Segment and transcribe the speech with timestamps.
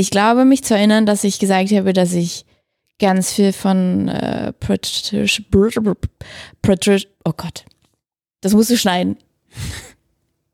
[0.00, 2.46] ich glaube, mich zu erinnern, dass ich gesagt habe, dass ich
[3.00, 5.26] ganz viel von äh, Patricia,
[6.62, 7.64] Patricia, oh Gott,
[8.40, 9.18] das musst du schneiden.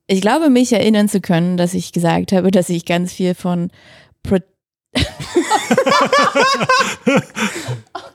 [0.07, 3.71] Ich glaube, mich erinnern zu können, dass ich gesagt habe, dass ich ganz viel von
[4.23, 4.37] Pro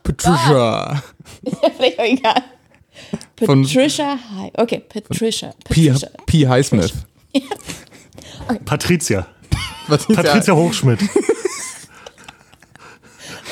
[0.04, 1.02] Patricia.
[1.41, 2.43] ja, vielleicht auch egal.
[3.43, 4.52] Von- Patricia High.
[4.55, 5.50] Okay, Patricia.
[5.68, 5.89] P.
[5.89, 6.09] Patricia.
[6.27, 6.48] P.
[6.48, 6.93] Highsmith.
[8.66, 9.25] Patricia.
[9.88, 11.00] Was ist Patricia Hochschmidt.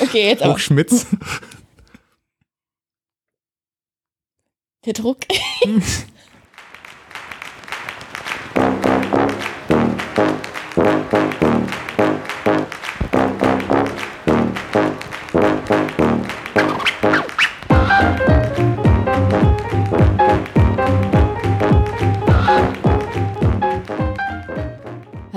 [0.00, 0.52] Okay, jetzt auch.
[0.54, 1.06] Hochschmitz.
[4.84, 5.18] Der Druck.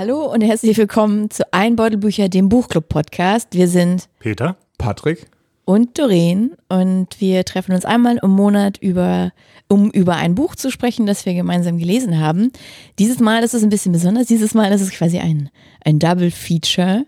[0.02, 3.50] Hallo und herzlich willkommen zu Einbeutelbücher, dem Buchclub-Podcast.
[3.52, 4.56] Wir sind Peter.
[4.76, 5.28] Patrick.
[5.64, 9.30] und Doreen und wir treffen uns einmal im Monat über,
[9.68, 12.50] um über ein Buch zu sprechen, das wir gemeinsam gelesen haben.
[12.98, 14.26] Dieses Mal ist es ein bisschen besonders.
[14.26, 15.50] Dieses Mal ist es quasi ein,
[15.84, 17.06] ein Double Feature,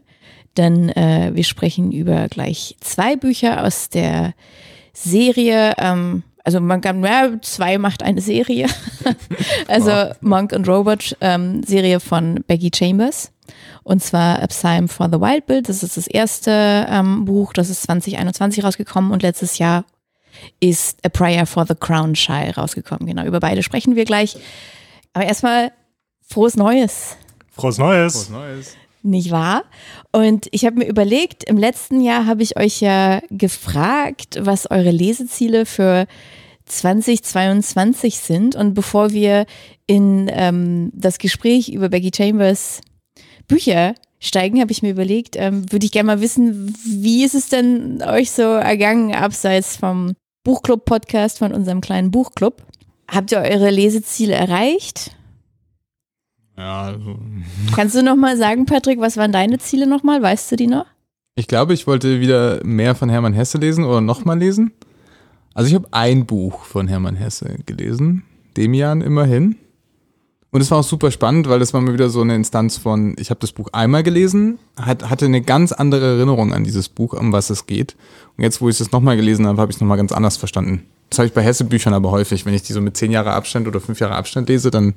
[0.57, 4.35] denn äh, wir sprechen über gleich zwei Bücher aus der
[4.93, 5.75] Serie.
[5.79, 8.69] Ähm, also man kann, ja, zwei macht eine Serie.
[9.69, 13.33] also Monk and Robot ähm, Serie von Becky Chambers.
[13.83, 15.63] Und zwar A Psalm for the Wild Bill.
[15.63, 19.85] Das ist das erste ähm, Buch, das ist 2021 rausgekommen und letztes Jahr
[20.61, 23.07] ist A Prayer for the Crown Shy rausgekommen.
[23.07, 24.37] Genau, über beide sprechen wir gleich.
[25.13, 25.73] Aber erstmal
[26.27, 27.17] frohes Neues,
[27.55, 28.15] Frohes Neues.
[28.15, 28.77] Was Neues.
[29.05, 29.65] Nicht wahr?
[30.13, 34.91] Und ich habe mir überlegt, im letzten Jahr habe ich euch ja gefragt, was eure
[34.91, 36.07] Leseziele für
[36.67, 38.57] 2022 sind.
[38.57, 39.47] Und bevor wir
[39.87, 42.81] in ähm, das Gespräch über Becky Chambers
[43.47, 47.49] Bücher steigen, habe ich mir überlegt, ähm, würde ich gerne mal wissen, wie ist es
[47.49, 52.63] denn euch so ergangen, abseits vom Buchclub-Podcast, von unserem kleinen Buchclub?
[53.09, 55.15] Habt ihr eure Leseziele erreicht?
[56.57, 57.17] Ja, also,
[57.75, 60.23] Kannst du noch mal sagen, Patrick, was waren deine Ziele nochmal?
[60.23, 60.87] Weißt du die noch?
[61.37, 64.73] ich glaube, ich wollte wieder mehr von Hermann Hesse lesen oder nochmal lesen.
[65.53, 68.23] Also ich habe ein Buch von Hermann Hesse gelesen,
[68.57, 69.57] Demian immerhin.
[70.51, 73.17] Und es war auch super spannend, weil das war mal wieder so eine Instanz von,
[73.19, 77.13] ich habe das Buch einmal gelesen, hat, hatte eine ganz andere Erinnerung an dieses Buch,
[77.15, 77.97] um was es geht.
[78.37, 80.85] Und jetzt, wo ich es nochmal gelesen habe, habe ich es nochmal ganz anders verstanden.
[81.11, 82.47] Das habe ich bei Hesse-Büchern aber häufig.
[82.47, 84.95] Wenn ich die so mit zehn Jahre Abstand oder fünf Jahre Abstand lese, dann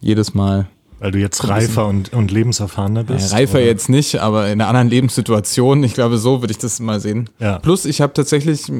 [0.00, 0.68] jedes Mal
[1.02, 3.32] Weil du jetzt reifer und, und lebenserfahrener bist.
[3.32, 3.66] reifer oder?
[3.66, 5.82] jetzt nicht, aber in einer anderen Lebenssituation.
[5.82, 7.28] Ich glaube, so würde ich das mal sehen.
[7.40, 7.58] Ja.
[7.58, 8.70] Plus, ich habe tatsächlich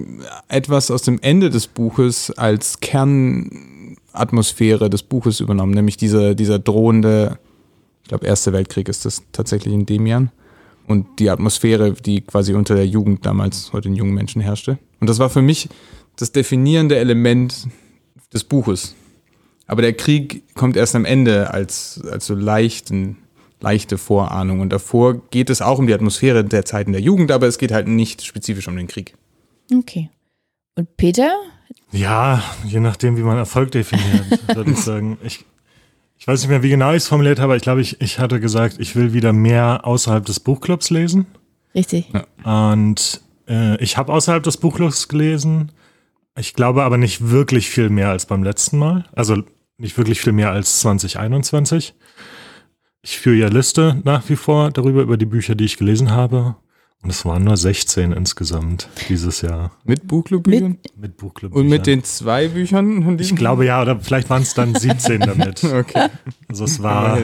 [0.46, 7.40] etwas aus dem Ende des Buches als Kernatmosphäre des Buches übernommen, nämlich dieser, dieser drohende,
[8.04, 10.30] ich glaube, Erste Weltkrieg ist das tatsächlich in Demian.
[10.86, 14.78] Und die Atmosphäre, die quasi unter der Jugend damals, heute den jungen Menschen herrschte.
[15.00, 15.68] Und das war für mich
[16.14, 17.66] das definierende Element
[18.32, 18.94] des Buches.
[19.72, 23.16] Aber der Krieg kommt erst am Ende als, als so leichten,
[23.62, 24.60] leichte Vorahnung.
[24.60, 27.72] Und davor geht es auch um die Atmosphäre der Zeiten der Jugend, aber es geht
[27.72, 29.14] halt nicht spezifisch um den Krieg.
[29.74, 30.10] Okay.
[30.74, 31.32] Und Peter?
[31.90, 35.16] Ja, je nachdem, wie man Erfolg definiert, würde ich sagen.
[35.24, 35.42] Ich,
[36.18, 38.18] ich weiß nicht mehr, wie genau ich es formuliert habe, aber ich glaube, ich, ich
[38.18, 41.24] hatte gesagt, ich will wieder mehr außerhalb des Buchclubs lesen.
[41.74, 42.12] Richtig.
[42.44, 45.72] Und äh, ich habe außerhalb des Buchclubs gelesen.
[46.38, 49.06] Ich glaube aber nicht wirklich viel mehr als beim letzten Mal.
[49.12, 49.44] Also
[49.78, 51.94] nicht wirklich viel mehr als 2021.
[53.02, 56.56] Ich führe ja Liste nach wie vor darüber, über die Bücher, die ich gelesen habe.
[57.02, 60.78] Und es waren nur 16 insgesamt dieses Jahr Mit Buchclub-Büchern?
[60.96, 61.52] mit Buchclub.
[61.52, 63.18] Und mit den zwei Büchern?
[63.18, 65.64] ich glaube ja, oder vielleicht waren es dann 17 damit.
[65.64, 66.10] Okay.
[66.46, 67.18] Also es war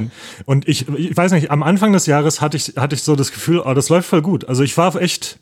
[0.47, 3.31] und ich, ich weiß nicht, am Anfang des Jahres hatte ich hatte ich so das
[3.31, 4.47] Gefühl, oh, das läuft voll gut.
[4.47, 5.38] Also ich war echt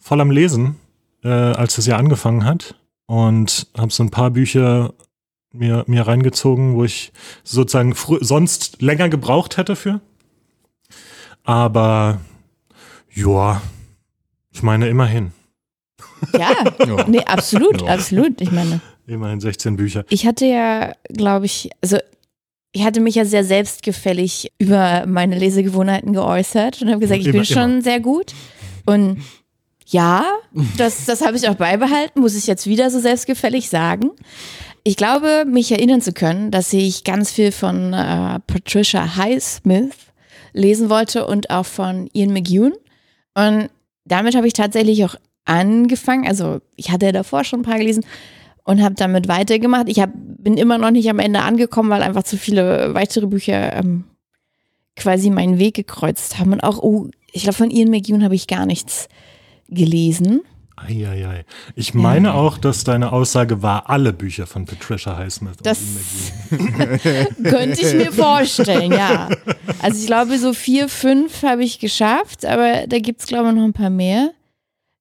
[0.00, 0.74] voll am Lesen,
[1.22, 2.74] äh, als das Jahr angefangen hat
[3.06, 4.94] und habe so ein paar Bücher
[5.58, 7.12] mir mir reingezogen, wo ich
[7.44, 10.00] sozusagen sonst länger gebraucht hätte für.
[11.44, 12.20] Aber
[13.14, 13.62] ja,
[14.52, 15.32] ich meine immerhin,
[16.32, 16.50] Ja,
[16.86, 17.04] Ja.
[17.08, 17.88] nee, absolut, Ja.
[17.94, 18.40] absolut.
[18.40, 20.04] Ich meine, immerhin 16 Bücher.
[20.08, 21.98] ich hatte ja, glaube ich, also
[22.72, 27.36] ich hatte mich ja sehr selbstgefällig über meine Lesegewohnheiten geäußert und habe gesagt, ich Immer,
[27.38, 28.34] bin schon sehr gut.
[28.84, 29.22] Und
[29.86, 30.24] ja,
[30.76, 34.10] das, das habe ich auch beibehalten, muss ich jetzt wieder so selbstgefällig sagen.
[34.82, 39.96] Ich glaube, mich erinnern zu können, dass ich ganz viel von äh, Patricia Highsmith
[40.52, 42.72] lesen wollte und auch von Ian McEwan.
[43.34, 43.68] Und
[44.04, 46.26] damit habe ich tatsächlich auch angefangen.
[46.26, 48.04] Also ich hatte ja davor schon ein paar gelesen
[48.64, 49.88] und habe damit weitergemacht.
[49.88, 53.72] Ich hab, bin immer noch nicht am Ende angekommen, weil einfach zu viele weitere Bücher
[53.74, 54.04] ähm,
[54.96, 56.52] quasi meinen Weg gekreuzt haben.
[56.52, 59.08] Und auch, oh, ich glaube, von Ian McEwan habe ich gar nichts
[59.68, 60.42] gelesen.
[60.76, 61.46] Eieiei.
[61.74, 65.56] Ich meine auch, dass deine Aussage war, alle Bücher von Patricia Highsmith.
[65.62, 65.80] Das
[66.50, 69.30] könnte ich mir vorstellen, ja.
[69.80, 73.54] Also ich glaube, so vier, fünf habe ich geschafft, aber da gibt es, glaube ich,
[73.54, 74.32] noch ein paar mehr.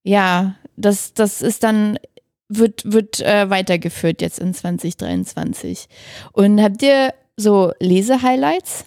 [0.04, 2.00] Ja, das, das ist dann,
[2.48, 5.88] wird, wird äh, weitergeführt jetzt in 2023.
[6.32, 8.86] Und habt ihr so Lese-Highlights?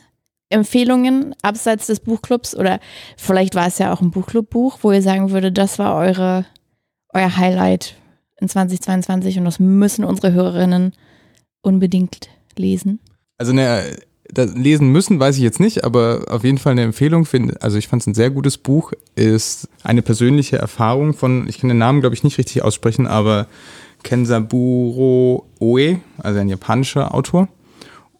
[0.50, 2.80] Empfehlungen abseits des Buchclubs oder
[3.16, 6.46] vielleicht war es ja auch ein Buchclub-Buch, wo ihr sagen würdet, das war eure
[7.12, 7.96] euer Highlight
[8.40, 10.92] in 2022 und das müssen unsere Hörerinnen
[11.62, 13.00] unbedingt lesen?
[13.38, 13.96] Also ne,
[14.36, 17.88] lesen müssen, weiß ich jetzt nicht, aber auf jeden Fall eine Empfehlung finde, also ich
[17.88, 22.00] fand es ein sehr gutes Buch, ist eine persönliche Erfahrung von, ich kann den Namen
[22.00, 23.46] glaube ich nicht richtig aussprechen, aber
[24.02, 27.48] Kensaburo Oe, also ein japanischer Autor.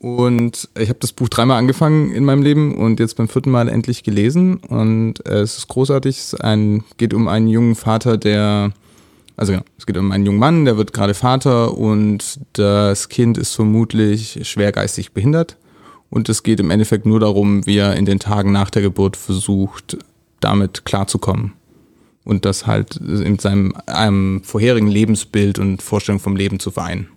[0.01, 3.69] Und ich habe das Buch dreimal angefangen in meinem Leben und jetzt beim vierten Mal
[3.69, 4.59] endlich gelesen.
[4.59, 6.17] Und äh, es ist großartig.
[6.17, 8.73] Es ein, geht um einen jungen Vater, der,
[9.37, 13.39] also genau, es geht um einen jungen Mann, der wird gerade Vater und das Kind
[13.39, 15.57] ist vermutlich schwer geistig behindert.
[16.11, 19.17] Und es geht im Endeffekt nur darum, wie er in den Tagen nach der Geburt
[19.17, 19.99] versucht,
[20.41, 21.53] damit klarzukommen.
[22.25, 27.09] Und das halt in seinem einem vorherigen Lebensbild und Vorstellung vom Leben zu vereinen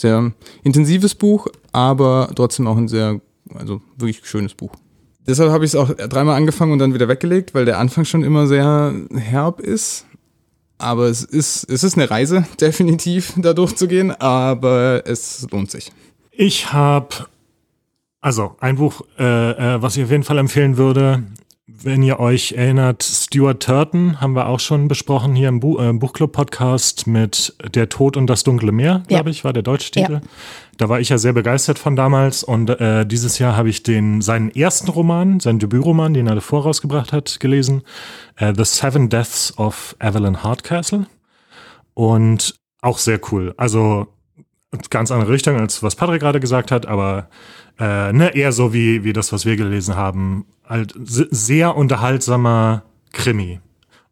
[0.00, 0.32] sehr
[0.62, 3.20] intensives Buch, aber trotzdem auch ein sehr,
[3.54, 4.72] also wirklich schönes Buch.
[5.26, 8.24] Deshalb habe ich es auch dreimal angefangen und dann wieder weggelegt, weil der Anfang schon
[8.24, 10.06] immer sehr herb ist.
[10.78, 15.92] Aber es ist, es ist eine Reise, definitiv da durchzugehen, aber es lohnt sich.
[16.30, 17.26] Ich habe,
[18.20, 21.24] also ein Buch, äh, äh, was ich auf jeden Fall empfehlen würde,
[21.68, 25.92] wenn ihr euch erinnert, Stuart Turton haben wir auch schon besprochen hier im Bu äh,
[25.92, 29.30] Buchclub-Podcast mit Der Tod und das dunkle Meer, glaube ja.
[29.30, 30.14] ich, war der deutsche Titel.
[30.14, 30.20] Ja.
[30.78, 34.22] Da war ich ja sehr begeistert von damals und äh, dieses Jahr habe ich den
[34.22, 37.82] seinen ersten Roman, seinen Debütroman, den er davor rausgebracht hat, gelesen,
[38.36, 41.06] äh, The Seven Deaths of Evelyn Hardcastle
[41.92, 43.52] und auch sehr cool.
[43.58, 44.06] Also
[44.88, 47.28] ganz andere Richtung als was Patrick gerade gesagt hat, aber
[47.78, 50.46] äh, ne, eher so wie, wie das, was wir gelesen haben.
[50.68, 53.60] Halt sehr unterhaltsamer Krimi.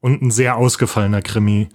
[0.00, 1.69] Und ein sehr ausgefallener Krimi,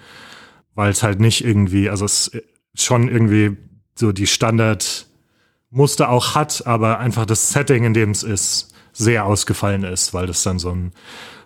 [0.74, 2.32] weil es halt nicht irgendwie, also es
[2.74, 3.58] schon irgendwie
[3.96, 9.84] so die Standardmuster auch hat, aber einfach das Setting, in dem es ist, sehr ausgefallen
[9.84, 10.92] ist, weil das dann so ein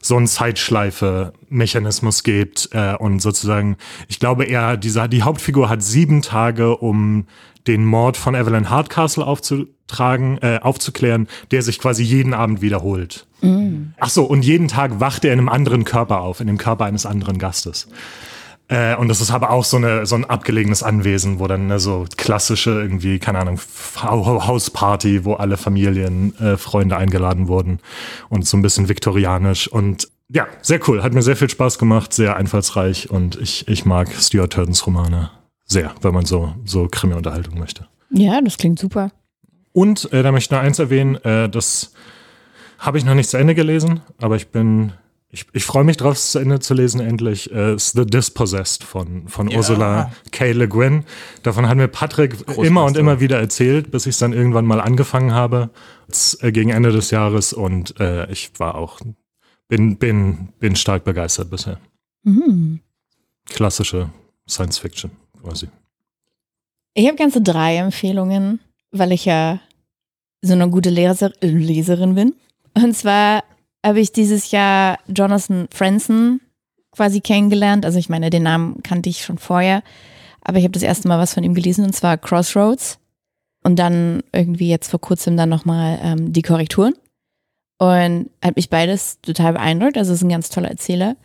[0.05, 3.77] so ein Zeitschleife-Mechanismus gibt äh, und sozusagen,
[4.07, 7.25] ich glaube eher, dieser, die Hauptfigur hat sieben Tage, um
[7.65, 9.25] den Mord von Evelyn Hardcastle
[9.85, 13.27] aufzutragen, äh, aufzuklären, der sich quasi jeden Abend wiederholt.
[13.41, 13.93] Mm.
[13.99, 16.85] Ach so, und jeden Tag wacht er in einem anderen Körper auf, in dem Körper
[16.85, 17.87] eines anderen Gastes.
[18.67, 21.79] Äh, und das ist aber auch so, eine, so ein abgelegenes Anwesen, wo dann ne,
[21.79, 23.59] so klassische irgendwie, keine Ahnung,
[24.01, 27.79] Hausparty, wo alle Familienfreunde äh, eingeladen wurden
[28.29, 31.03] und so ein bisschen viktorianisch und ja, sehr cool.
[31.03, 35.29] Hat mir sehr viel Spaß gemacht, sehr einfallsreich und ich, ich mag Stuart Turdens Romane
[35.65, 37.85] sehr, wenn man so, so Krimi-Unterhaltung möchte.
[38.09, 39.11] Ja, das klingt super.
[39.75, 41.91] Und äh, da möchte ich noch eins erwähnen, äh, das
[42.79, 44.93] habe ich noch nicht zu Ende gelesen, aber ich bin
[45.31, 47.51] ich, ich freue mich drauf, es zu Ende zu lesen, endlich.
[47.51, 49.57] Äh, The Dispossessed von, von ja.
[49.57, 50.53] Ursula K.
[50.53, 51.03] Le Guin.
[51.43, 54.79] Davon hat mir Patrick immer und immer wieder erzählt, bis ich es dann irgendwann mal
[54.79, 55.71] angefangen habe,
[56.39, 57.51] äh, gegen Ende des Jahres.
[57.51, 59.01] Und äh, ich war auch,
[59.67, 61.81] bin, bin, bin stark begeistert bisher.
[62.23, 62.79] Mhm.
[63.49, 64.09] Klassische
[64.47, 65.11] Science Fiction
[65.43, 65.67] quasi.
[66.93, 68.61] Ich habe ganze drei Empfehlungen,
[68.97, 69.59] weil ich ja
[70.41, 72.35] so eine gute Leser Leserin bin.
[72.73, 73.43] Und zwar
[73.85, 76.41] habe ich dieses Jahr Jonathan Franzen
[76.91, 77.85] quasi kennengelernt.
[77.85, 79.83] Also ich meine, den Namen kannte ich schon vorher,
[80.41, 82.99] aber ich habe das erste Mal was von ihm gelesen und zwar Crossroads
[83.63, 86.93] und dann irgendwie jetzt vor kurzem dann nochmal ähm, die Korrekturen
[87.77, 89.97] und hat mich beides total beeindruckt.
[89.97, 91.15] Also ist ein ganz toller Erzähler.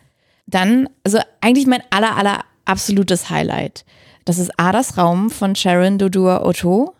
[0.47, 3.85] Dann, also eigentlich mein aller, aller absolutes Highlight.
[4.25, 6.93] Das ist Adas Raum von Sharon Dodua Otto.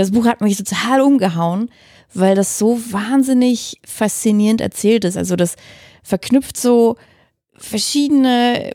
[0.00, 1.70] Das Buch hat mich total umgehauen,
[2.14, 5.16] weil das so wahnsinnig faszinierend erzählt ist.
[5.16, 5.56] Also das
[6.02, 6.96] verknüpft so
[7.54, 8.72] verschiedene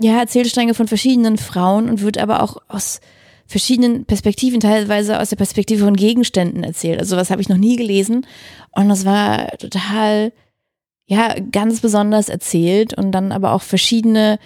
[0.00, 3.00] ja, Erzählstränge von verschiedenen Frauen und wird aber auch aus
[3.46, 6.98] verschiedenen Perspektiven, teilweise aus der Perspektive von Gegenständen erzählt.
[6.98, 8.26] Also was habe ich noch nie gelesen
[8.72, 10.32] und das war total,
[11.06, 14.38] ja, ganz besonders erzählt und dann aber auch verschiedene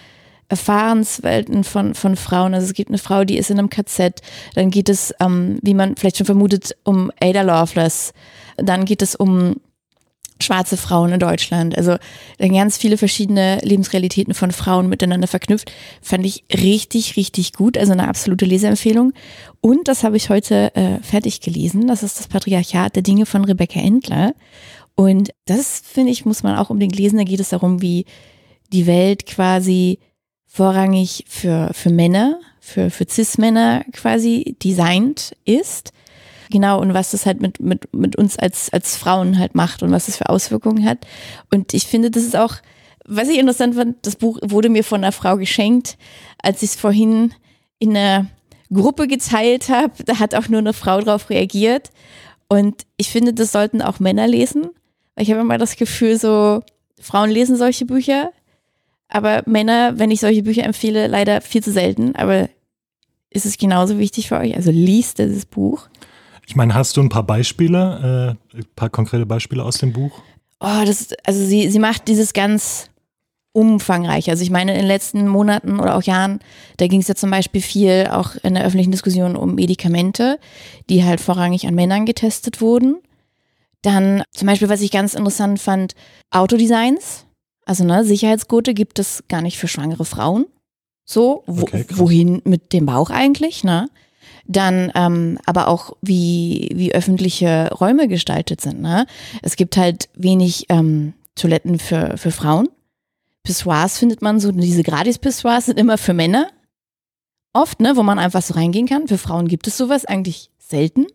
[0.49, 2.53] Erfahrenswelten von, von Frauen.
[2.53, 4.21] Also es gibt eine Frau, die ist in einem KZ.
[4.55, 8.13] Dann geht es, ähm, wie man vielleicht schon vermutet, um Ada Lovelace.
[8.57, 9.55] Dann geht es um
[10.41, 11.77] schwarze Frauen in Deutschland.
[11.77, 11.97] Also
[12.39, 15.71] ganz viele verschiedene Lebensrealitäten von Frauen miteinander verknüpft.
[16.01, 17.77] Fand ich richtig, richtig gut.
[17.77, 19.13] Also eine absolute Leseempfehlung.
[19.61, 21.87] Und das habe ich heute äh, fertig gelesen.
[21.87, 24.33] Das ist das Patriarchat der Dinge von Rebecca Endler.
[24.95, 27.17] Und das, finde ich, muss man auch unbedingt lesen.
[27.17, 28.05] Da geht es darum, wie
[28.71, 29.99] die Welt quasi
[30.49, 35.93] vorrangig für, für Männer, für, für Cis-Männer quasi designt ist.
[36.51, 39.91] Genau, und was das halt mit, mit, mit uns als, als Frauen halt macht und
[39.91, 40.97] was das für Auswirkungen hat.
[41.51, 42.55] Und ich finde, das ist auch,
[43.05, 45.97] was ich interessant fand, das Buch wurde mir von einer Frau geschenkt,
[46.41, 47.33] als ich es vorhin
[47.77, 48.27] in einer
[48.73, 50.03] Gruppe geteilt habe.
[50.03, 51.91] Da hat auch nur eine Frau drauf reagiert.
[52.47, 54.69] Und ich finde, das sollten auch Männer lesen.
[55.15, 56.61] Weil ich habe immer das Gefühl, so,
[56.99, 58.31] Frauen lesen solche Bücher,
[59.09, 62.15] aber Männer, wenn ich solche Bücher empfehle, leider viel zu selten.
[62.15, 62.47] Aber
[63.29, 64.55] ist es genauso wichtig für euch?
[64.55, 65.87] Also liest dieses Buch.
[66.47, 70.21] Ich meine, hast du ein paar Beispiele, äh, ein paar konkrete Beispiele aus dem Buch?
[70.59, 72.89] Oh, das, also sie, sie macht dieses ganz
[73.51, 74.29] umfangreich.
[74.29, 76.39] Also ich meine, in den letzten Monaten oder auch Jahren,
[76.77, 80.39] da ging es ja zum Beispiel viel auch in der öffentlichen Diskussion um Medikamente,
[80.89, 82.97] die halt vorrangig an Männern getestet wurden.
[83.81, 85.95] Dann zum Beispiel, was ich ganz interessant fand,
[86.31, 87.25] Autodesigns.
[87.69, 90.47] Also ne, Sicherheitsgurte gibt es gar nicht für schwangere Frauen.
[91.05, 93.91] So, wo, okay, wohin mit dem Bauch eigentlich, ne?
[94.47, 98.81] Dann ähm, aber auch, wie, wie öffentliche Räume gestaltet sind.
[98.81, 99.05] Ne?
[99.43, 102.69] Es gibt halt wenig ähm, Toiletten für, für Frauen.
[103.43, 106.49] Pissoirs findet man so, diese Gratis-Pissoirs sind immer für Männer.
[107.53, 109.07] Oft, ne, wo man einfach so reingehen kann.
[109.07, 111.05] Für Frauen gibt es sowas eigentlich selten.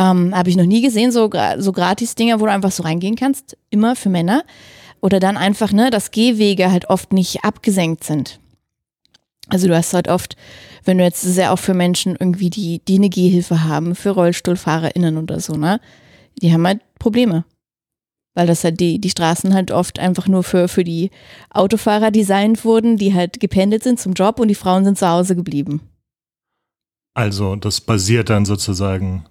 [0.00, 3.56] Ähm, Habe ich noch nie gesehen, so, so Gratis-Dinger, wo du einfach so reingehen kannst.
[3.70, 4.42] Immer für Männer.
[5.04, 8.40] Oder dann einfach, ne, dass Gehwege halt oft nicht abgesenkt sind.
[9.48, 10.34] Also du hast halt oft,
[10.84, 15.18] wenn du jetzt sehr auch für Menschen irgendwie, die, die eine Gehhilfe haben, für RollstuhlfahrerInnen
[15.18, 15.78] oder so, ne?
[16.40, 17.44] Die haben halt Probleme.
[18.32, 21.10] Weil das halt die, die Straßen halt oft einfach nur für, für die
[21.50, 25.36] Autofahrer designt wurden, die halt gependelt sind zum Job und die Frauen sind zu Hause
[25.36, 25.82] geblieben.
[27.12, 29.26] Also das basiert dann sozusagen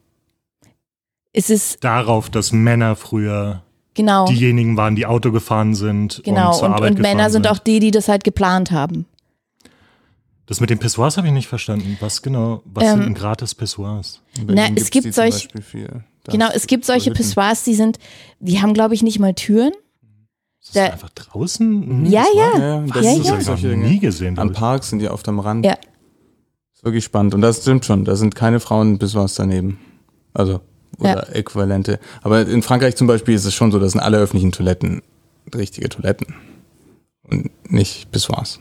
[1.35, 3.63] es ist darauf, dass Männer früher
[3.95, 4.25] Genau.
[4.25, 6.21] diejenigen waren, die Auto gefahren sind.
[6.23, 9.05] Genau, und, zur und, Arbeit und Männer sind auch die, die das halt geplant haben.
[10.45, 11.97] Das mit den Pissoirs habe ich nicht verstanden.
[12.01, 14.21] Was genau, was Ähm, sind denn gratis Pissoirs?
[14.37, 16.03] In Na, es gibt die zum solch- Beispiel viel.
[16.25, 17.11] Da Genau, es gibt solche.
[17.11, 17.97] Pissoirs, die sind,
[18.39, 19.71] die haben, glaube ich, nicht mal Türen.
[20.61, 22.05] Ist das Da- einfach draußen?
[22.05, 22.51] Ja, Pissoir?
[22.53, 22.59] ja.
[22.59, 23.23] Ja, das Das Ja, ist ja.
[23.41, 23.87] solche noch Dinge.
[23.89, 24.37] nie gesehen.
[24.39, 24.53] An ich.
[24.57, 25.65] Parks sind die oft am Rand.
[25.65, 25.73] Ja.
[26.73, 27.33] Ist wirklich spannend.
[27.33, 28.03] Und das stimmt schon.
[28.05, 29.79] Da sind keine Frauen was daneben.
[30.33, 30.61] Also,
[31.11, 31.99] oder Äquivalente.
[32.21, 35.01] Aber in Frankreich zum Beispiel ist es schon so, das sind alle öffentlichen Toiletten
[35.53, 36.35] richtige Toiletten.
[37.29, 38.59] Und nicht Pissoirs.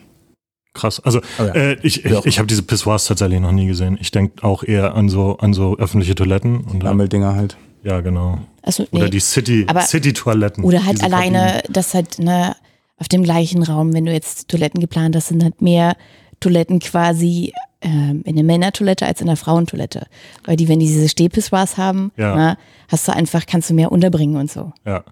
[0.74, 1.00] Krass.
[1.00, 1.54] Also Oh ja.
[1.54, 2.20] äh, ich, Ja.
[2.20, 3.98] ich, ich habe diese Pissoirs tatsächlich noch nie gesehen.
[4.00, 6.60] Ich denke auch eher an so an so öffentliche Toiletten.
[6.62, 7.56] Und da, Lammeldinger halt.
[7.82, 8.38] ja, genau.
[8.62, 9.10] Also, Oder nee.
[9.10, 10.64] die City Aber- City Toiletten.
[10.64, 11.62] Oder halt alleine, Kabinen.
[11.72, 12.54] das halt, ne,
[12.96, 15.96] auf dem gleichen Raum, wenn du jetzt Toiletten geplant hast, sind halt mehr
[16.42, 20.06] Toiletten quasi ähm, in der Männertoilette als in der Frauentoilette.
[20.44, 22.34] Weil die, wenn die diese Stehpissoirs haben, Ja.
[22.36, 22.58] ne,
[22.88, 24.72] hast du einfach, kannst du mehr unterbringen und so.
[24.84, 25.04] Ja.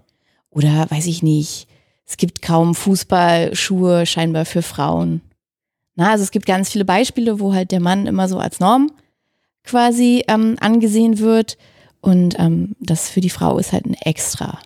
[0.49, 1.67] Oder weiß ich nicht,
[2.05, 5.21] es gibt kaum Fußballschuhe scheinbar für Frauen.
[5.95, 8.91] Na, also es gibt ganz viele Beispiele, wo halt der Mann immer so als Norm
[9.63, 11.57] quasi ähm, angesehen wird
[12.01, 14.59] und ähm, das für die Frau ist halt ein Extra.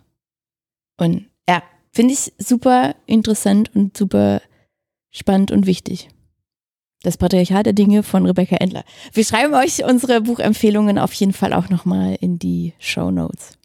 [0.97, 4.41] Und ja, finde ich super interessant und super
[5.11, 6.07] spannend und wichtig.
[7.05, 8.83] Das Patriarchat der Dinge von Rebecca Endler.
[9.13, 13.59] Wir schreiben euch unsere Buchempfehlungen auf jeden Fall auch nochmal in die Show Notes.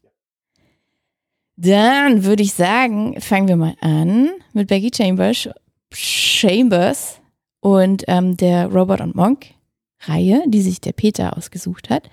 [1.56, 5.48] Dann würde ich sagen, fangen wir mal an mit Becky Chambers,
[5.90, 7.18] Chambers
[7.60, 9.46] und ähm, der Robert und Monk
[10.00, 12.10] Reihe, die sich der Peter ausgesucht hat.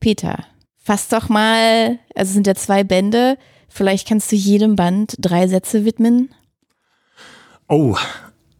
[0.00, 0.46] Peter,
[0.78, 3.36] fass doch mal, also es sind ja zwei Bände,
[3.68, 6.30] vielleicht kannst du jedem Band drei Sätze widmen.
[7.68, 7.94] Oh,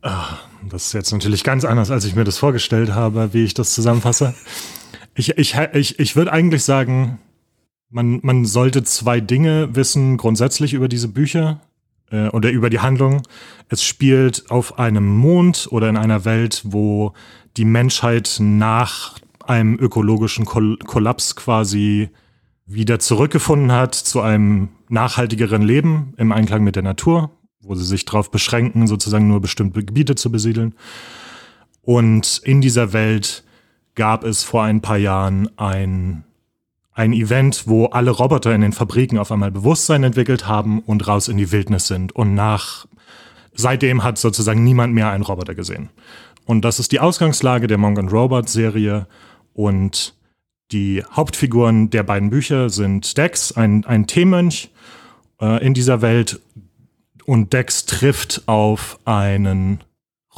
[0.03, 3.75] das ist jetzt natürlich ganz anders, als ich mir das vorgestellt habe, wie ich das
[3.75, 4.35] zusammenfasse.
[5.15, 7.19] Ich, ich, ich, ich würde eigentlich sagen,
[7.91, 11.61] man, man sollte zwei Dinge wissen grundsätzlich über diese Bücher
[12.11, 13.23] äh, oder über die Handlung.
[13.69, 17.13] Es spielt auf einem Mond oder in einer Welt, wo
[17.57, 22.09] die Menschheit nach einem ökologischen Koll Kollaps quasi
[22.65, 27.31] wieder zurückgefunden hat zu einem nachhaltigeren Leben im Einklang mit der Natur,
[27.63, 30.75] wo sie sich darauf beschränken, sozusagen nur bestimmte Gebiete zu besiedeln.
[31.83, 33.45] Und in dieser Welt
[33.95, 36.25] gab es vor ein paar Jahren ein,
[36.93, 41.29] ein Event, wo alle Roboter in den Fabriken auf einmal Bewusstsein entwickelt haben und raus
[41.29, 42.13] in die Wildnis sind.
[42.13, 42.87] Und nach
[43.55, 45.91] seitdem hat sozusagen niemand mehr einen Roboter gesehen.
[46.45, 49.07] Und das ist die Ausgangslage der Monk and Robot Serie.
[49.55, 50.15] Und
[50.73, 54.71] die Hauptfiguren der beiden Bücher sind Dex, ein, ein Teemönch
[55.41, 56.41] äh, in dieser Welt.
[57.25, 59.83] Und Dex trifft auf einen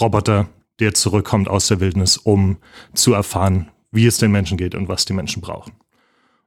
[0.00, 0.48] Roboter,
[0.80, 2.58] der zurückkommt aus der Wildnis, um
[2.94, 5.72] zu erfahren, wie es den Menschen geht und was die Menschen brauchen.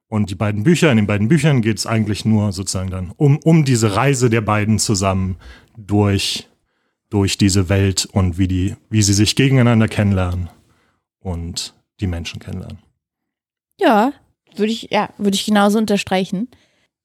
[0.09, 3.37] Und die beiden Bücher, in den beiden Büchern geht es eigentlich nur sozusagen dann um,
[3.39, 5.37] um diese Reise der beiden zusammen
[5.77, 6.47] durch,
[7.09, 10.49] durch diese Welt und wie, die, wie sie sich gegeneinander kennenlernen
[11.19, 12.79] und die Menschen kennenlernen.
[13.79, 14.13] Ja,
[14.55, 16.49] würde ich, ja, würde ich genauso unterstreichen.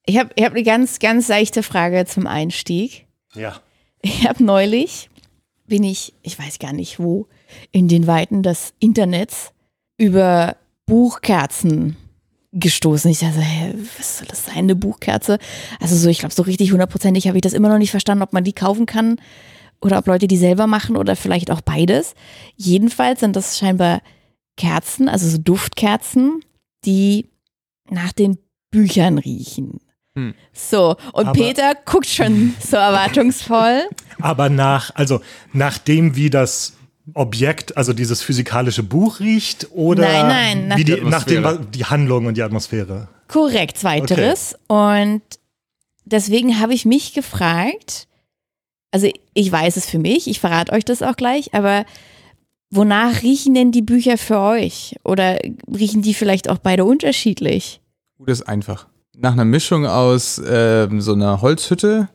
[0.07, 3.07] Ich habe ich hab eine ganz, ganz seichte Frage zum Einstieg.
[3.35, 3.61] Ja.
[4.03, 5.11] Ich habe neulich,
[5.67, 7.29] bin ich, ich weiß gar nicht wo,
[7.71, 9.53] in den Weiten des Internets
[9.97, 11.97] über Buchkerzen
[12.53, 13.11] gestoßen.
[13.11, 15.39] Ich dachte, hä, was soll das sein, eine Buchkerze?
[15.81, 18.33] Also so, ich glaube, so richtig hundertprozentig habe ich das immer noch nicht verstanden, ob
[18.33, 19.17] man die kaufen kann
[19.81, 22.15] oder ob Leute die selber machen oder vielleicht auch beides.
[22.57, 24.03] Jedenfalls sind das scheinbar
[24.57, 26.45] Kerzen, also so Duftkerzen,
[26.85, 27.27] die
[27.89, 28.39] nach den
[28.71, 29.81] Büchern riechen.
[30.15, 30.35] Hm.
[30.53, 33.83] So, und Aber- Peter guckt schon so erwartungsvoll.
[34.21, 35.21] Aber nach, also
[35.53, 36.75] nachdem wie das
[37.15, 41.71] Objekt, also dieses physikalische Buch riecht oder Nein, nein, nach- wie die, Die nachdem Atmosphäre.
[41.73, 43.09] die Handlung und die Atmosphäre.
[43.29, 44.55] Korrekt, zweiteres.
[44.69, 45.23] Und
[46.05, 48.07] deswegen habe ich mich gefragt,
[48.93, 51.87] also ich weiß es für mich, ich verrate euch das auch gleich, aber
[52.71, 54.97] wonach riechen denn die Bücher für euch?
[55.05, 57.81] Oder riechen die vielleicht auch beide unterschiedlich?
[58.19, 58.87] Gut ist einfach.
[59.17, 62.09] Nach einer Mischung aus ähm, so einer Holzhütte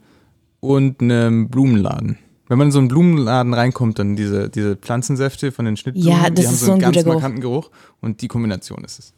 [0.60, 2.18] und einem Blumenladen.
[2.48, 6.30] Wenn man in so einen Blumenladen reinkommt, dann diese, diese Pflanzensäfte von den Schnittblumen, Ja,
[6.30, 7.14] das die haben ist so so einen ganz Geruch.
[7.14, 7.70] markanten Geruch
[8.02, 9.14] und die Kombination ist es.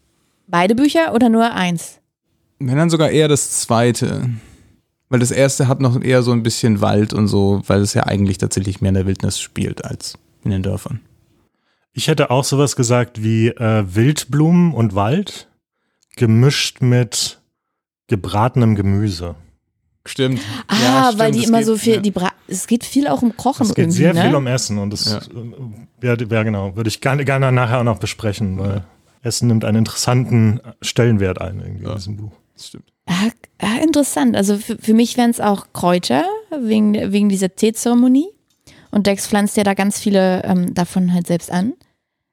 [0.47, 1.99] Beide Bücher oder nur eins?
[2.59, 4.29] Wenn dann sogar eher das zweite.
[5.09, 8.03] Weil das erste hat noch eher so ein bisschen Wald und so, weil es ja
[8.05, 10.99] eigentlich tatsächlich mehr in der Wildnis spielt als in den Dörfern.
[11.93, 15.47] Ich hätte auch sowas gesagt wie äh, Wildblumen und Wald
[16.15, 17.38] gemischt mit
[18.09, 19.35] gebratenem Gemüse.
[20.05, 20.41] Stimmt.
[20.67, 21.99] Ah, Ja, weil stimmt, die es immer geht- so viel, ja.
[22.01, 24.21] die Bra es geht viel auch um Kochen Es geht sehr ne?
[24.23, 25.17] viel um Essen und das Ja.
[25.19, 28.83] äh, ja, ja, genau, würde ich gerne, gerne nachher auch noch besprechen, weil
[29.21, 31.91] Essen nimmt einen interessanten Stellenwert ein irgendwie Ja.
[31.91, 32.31] in diesem Buch.
[32.55, 32.85] Das stimmt.
[33.05, 34.35] Ah, ah, interessant.
[34.35, 36.25] Also für, für mich wären es auch Kräuter,
[36.61, 38.27] wegen, wegen dieser Teezeremonie.
[38.91, 41.73] Und Dex pflanzt ja da ganz viele ähm, davon halt selbst an.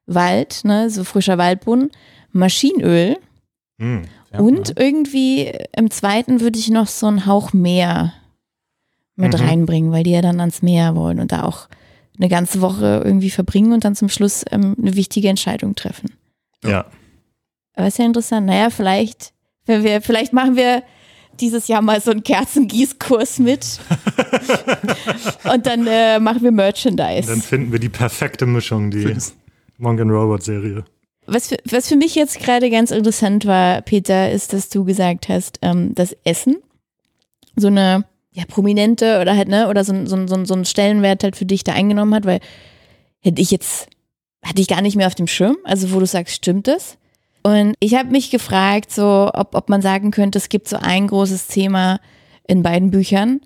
[0.06, 1.90] Wald, ne, so frischer Waldboden,
[2.32, 3.16] Maschinenöl
[3.78, 4.02] Hm.
[4.36, 4.74] Ja, und ja.
[4.78, 8.12] irgendwie im zweiten würde ich noch so einen Hauch Meer
[9.16, 9.46] mit Mhm.
[9.46, 11.68] reinbringen, weil die ja dann ans Meer wollen und da auch
[12.18, 16.12] eine ganze Woche irgendwie verbringen und dann zum Schluss ähm, eine wichtige Entscheidung treffen.
[16.64, 16.86] Ja.
[17.74, 18.46] Aber ist ja interessant.
[18.46, 19.32] Naja, vielleicht,
[19.66, 20.82] wenn wir, vielleicht machen wir
[21.40, 23.78] dieses Jahr mal so einen Kerzengießkurs mit.
[25.52, 27.28] Und dann äh, machen wir Merchandise.
[27.28, 29.14] Dann finden wir die perfekte Mischung, die
[29.78, 30.84] Monk Robot Serie.
[31.26, 35.28] Was für, was für mich jetzt gerade ganz interessant war, Peter, ist, dass du gesagt
[35.28, 36.56] hast, ähm, das Essen
[37.56, 41.36] so eine ja, prominente oder halt, ne, oder so, so, so, so einen Stellenwert halt
[41.36, 42.40] für dich da eingenommen hat, weil
[43.20, 43.88] hätte ich jetzt,
[44.44, 46.98] hatte ich gar nicht mehr auf dem Schirm, also wo du sagst, stimmt das?
[47.42, 51.06] Und ich habe mich gefragt, so, ob, ob man sagen könnte, es gibt so ein
[51.06, 52.00] großes Thema
[52.46, 53.40] in beiden Büchern.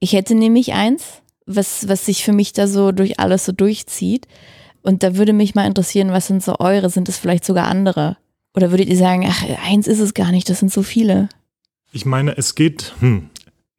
[0.00, 4.28] Ich hätte nämlich eins, was, was sich für mich da so durch alles so durchzieht.
[4.82, 6.90] Und da würde mich mal interessieren, was sind so eure?
[6.90, 8.16] Sind es vielleicht sogar andere?
[8.54, 11.28] Oder würdet ihr sagen, ach, eins ist es gar nicht, das sind so viele?
[11.92, 13.30] Ich meine, es geht, hm,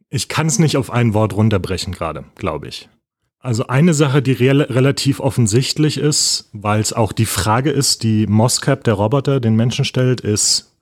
[0.09, 2.89] ich kann es nicht auf ein Wort runterbrechen gerade, glaube ich.
[3.41, 8.27] Also eine Sache, die rel relativ offensichtlich ist, weil es auch die Frage ist, die
[8.27, 10.75] Moscap, der Roboter, den Menschen stellt, ist,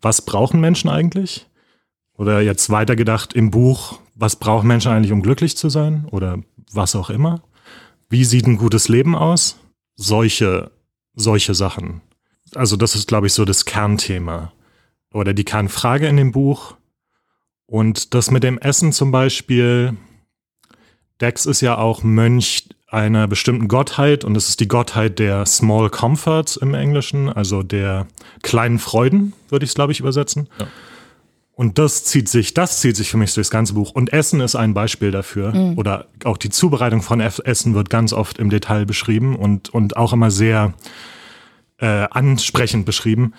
[0.00, 1.46] was brauchen Menschen eigentlich?
[2.16, 6.06] Oder jetzt weitergedacht im Buch, was brauchen Menschen eigentlich, um glücklich zu sein?
[6.10, 6.38] Oder
[6.72, 7.42] was auch immer.
[8.08, 9.56] Wie sieht ein gutes Leben aus?
[9.96, 10.70] Solche,
[11.14, 12.00] solche Sachen.
[12.54, 14.52] Also das ist, glaube ich, so das Kernthema
[15.12, 16.74] oder die Kernfrage in dem Buch.
[17.66, 19.96] Und das mit dem Essen zum Beispiel,
[21.20, 25.90] Dex ist ja auch Mönch einer bestimmten Gottheit und es ist die Gottheit der Small
[25.90, 28.06] Comforts im Englischen, also der
[28.42, 30.48] kleinen Freuden, würde ich es, glaube ich, übersetzen.
[30.58, 30.66] Ja.
[31.58, 33.90] Und das zieht sich, das zieht sich für mich durchs ganze Buch.
[33.90, 35.52] Und Essen ist ein Beispiel dafür.
[35.76, 40.12] Oder auch die Zubereitung von Essen wird ganz oft im Detail beschrieben und, und auch
[40.12, 40.74] immer sehr
[41.78, 43.34] äh, ansprechend beschrieben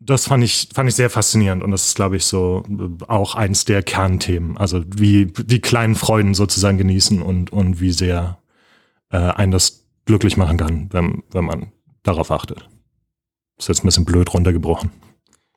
[0.00, 3.34] das fand ich, fand ich sehr faszinierend und das ist, glaube ich, so äh, auch
[3.34, 4.56] eins der Kernthemen.
[4.56, 8.38] Also wie die kleinen Freuden sozusagen genießen und, und wie sehr
[9.10, 12.68] äh, einen das glücklich machen kann, wenn, wenn man darauf achtet.
[13.58, 14.90] Ist jetzt ein bisschen blöd runtergebrochen.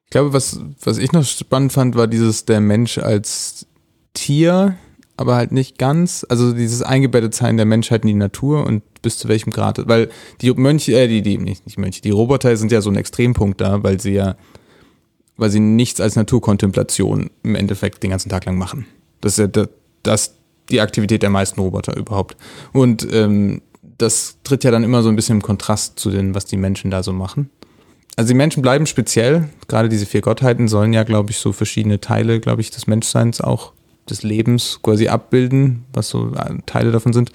[0.07, 3.67] Ich glaube, was, was ich noch spannend fand, war dieses der Mensch als
[4.13, 4.77] Tier,
[5.17, 6.25] aber halt nicht ganz.
[6.29, 9.85] Also dieses eingebettet sein der Menschheit in die Natur und bis zu welchem Grad.
[9.89, 12.95] Weil die Mönche, äh, die, die, nicht, nicht Mönche, die Roboter sind ja so ein
[12.95, 14.37] Extrempunkt da, weil sie ja,
[15.35, 18.85] weil sie nichts als Naturkontemplation im Endeffekt den ganzen Tag lang machen.
[19.19, 19.67] Das ist ja da-
[20.03, 20.35] das,
[20.69, 22.37] die Aktivität der meisten Roboter überhaupt.
[22.71, 23.61] Und ähm,
[23.97, 26.91] das tritt ja dann immer so ein bisschen im Kontrast zu dem, was die Menschen
[26.91, 27.49] da so machen.
[28.17, 29.47] Also die Menschen bleiben speziell.
[29.67, 33.39] Gerade diese vier Gottheiten sollen ja, glaube ich, so verschiedene Teile, glaube ich, des Menschseins
[33.41, 33.73] auch
[34.09, 37.31] des Lebens quasi abbilden, was so äh, Teile davon sind.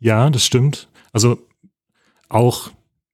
[0.00, 0.88] Ja, das stimmt.
[1.12, 1.38] Also
[2.28, 2.70] auch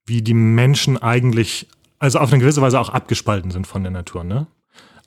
[0.07, 4.25] wie die Menschen eigentlich, also auf eine gewisse Weise auch abgespalten sind von der Natur,
[4.25, 4.47] ne?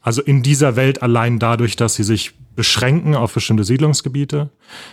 [0.01, 4.49] Also in dieser Welt allein dadurch, dass sie sich beschränken auf bestimmte Siedlungsgebiete.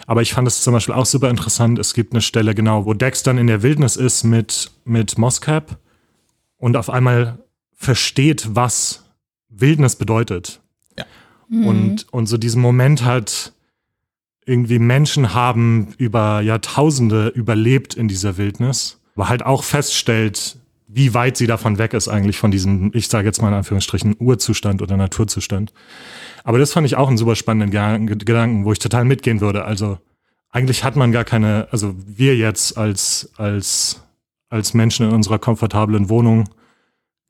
[0.07, 1.79] Aber ich fand es zum Beispiel auch super interessant.
[1.79, 5.79] Es gibt eine Stelle genau, wo Dex dann in der Wildnis ist mit, mit Moscap
[6.65, 7.41] und auf einmal
[7.75, 9.05] versteht, was
[9.51, 10.63] Wildnis bedeutet.
[10.99, 11.05] Ja.
[11.51, 13.53] Und, und so diesen Moment hat,
[14.47, 20.57] irgendwie Menschen haben über Jahrtausende überlebt in dieser Wildnis, aber halt auch feststellt,
[20.89, 24.17] wie weit sie davon weg ist eigentlich von diesem, ich sage jetzt mal in Anführungsstrichen,
[24.19, 25.75] Urzustand oder Naturzustand.
[26.45, 27.71] Aber das fand ich auch einen super spannenden
[28.19, 29.67] Gedanken, wo ich total mitgehen würde.
[29.67, 29.99] Also
[30.49, 34.01] eigentlich hat man gar keine, also wir jetzt als, als,
[34.49, 36.49] als Menschen in unserer komfortablen Wohnung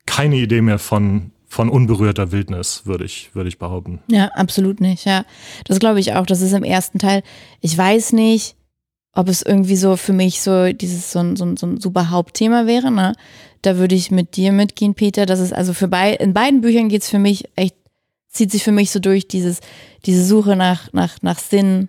[0.06, 4.00] keine Idee mehr von, von unberührter Wildnis, würde ich, würde ich behaupten.
[4.08, 5.04] Ja, absolut nicht.
[5.04, 5.24] Ja,
[5.64, 6.26] das glaube ich auch.
[6.26, 7.22] Das ist im ersten Teil.
[7.60, 8.56] Ich weiß nicht,
[9.14, 12.10] ob es irgendwie so für mich so dieses so ein, so ein, so ein super
[12.10, 12.90] Hauptthema wäre.
[12.90, 13.14] Ne?
[13.62, 15.26] Da würde ich mit dir mitgehen, Peter.
[15.26, 17.76] Das ist also für bei, in beiden Büchern geht es für mich echt,
[18.28, 19.60] zieht sich für mich so durch, dieses,
[20.04, 21.88] diese Suche nach, nach, nach Sinn.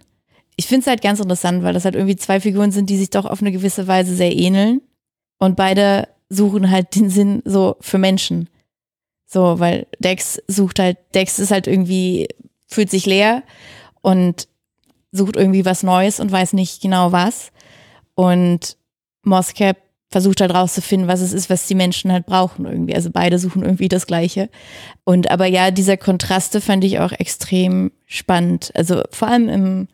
[0.56, 3.10] Ich finde es halt ganz interessant, weil das halt irgendwie zwei Figuren sind, die sich
[3.10, 4.82] doch auf eine gewisse Weise sehr ähneln.
[5.38, 8.50] Und beide suchen halt den Sinn so für Menschen.
[9.26, 12.28] So, weil Dex sucht halt, Dex ist halt irgendwie,
[12.68, 13.44] fühlt sich leer
[14.02, 14.48] und
[15.12, 17.52] sucht irgendwie was Neues und weiß nicht genau was.
[18.16, 18.78] Und
[19.24, 19.78] Moscap
[20.10, 22.96] versucht halt rauszufinden, was es ist, was die Menschen halt brauchen irgendwie.
[22.96, 24.50] Also beide suchen irgendwie das Gleiche.
[25.04, 28.72] Und aber ja, dieser Kontraste fand ich auch extrem spannend.
[28.76, 29.88] Also vor allem im,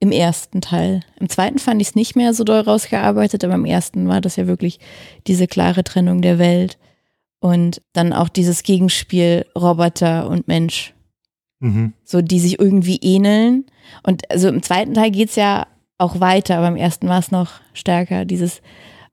[0.00, 1.00] im ersten Teil.
[1.18, 4.36] Im zweiten fand ich es nicht mehr so doll rausgearbeitet, aber im ersten war das
[4.36, 4.78] ja wirklich
[5.26, 6.78] diese klare Trennung der Welt.
[7.40, 10.94] Und dann auch dieses Gegenspiel Roboter und Mensch.
[11.60, 11.92] Mhm.
[12.04, 13.66] So, die sich irgendwie ähneln.
[14.02, 15.66] Und also im zweiten Teil geht es ja
[15.98, 18.60] auch weiter, aber im ersten war es noch stärker, dieses,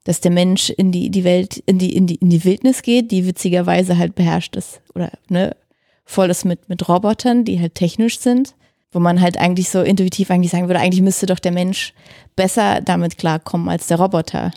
[0.03, 3.11] dass der Mensch in die, die Welt, in die, in die, in die Wildnis geht,
[3.11, 4.81] die witzigerweise halt beherrscht ist.
[4.93, 5.55] Oder ne,
[6.03, 8.55] voll ist mit, mit Robotern, die halt technisch sind,
[8.95, 11.93] wo man halt eigentlich so intuitiv eigentlich sagen würde, eigentlich müsste doch der Mensch
[12.37, 14.51] besser damit klarkommen als der Roboter.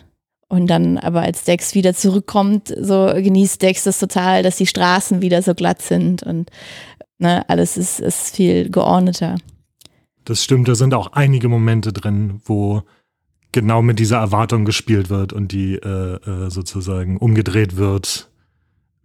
[0.47, 5.21] Und dann aber als Dex wieder zurückkommt, so genießt Dex das total, dass die Straßen
[5.21, 6.49] wieder so glatt sind und
[7.19, 9.35] ne, alles ist, ist viel geordneter.
[10.23, 12.83] Das stimmt, da sind auch einige Momente drin, wo
[13.51, 18.28] genau mit dieser Erwartung gespielt wird und die äh, äh, sozusagen umgedreht wird.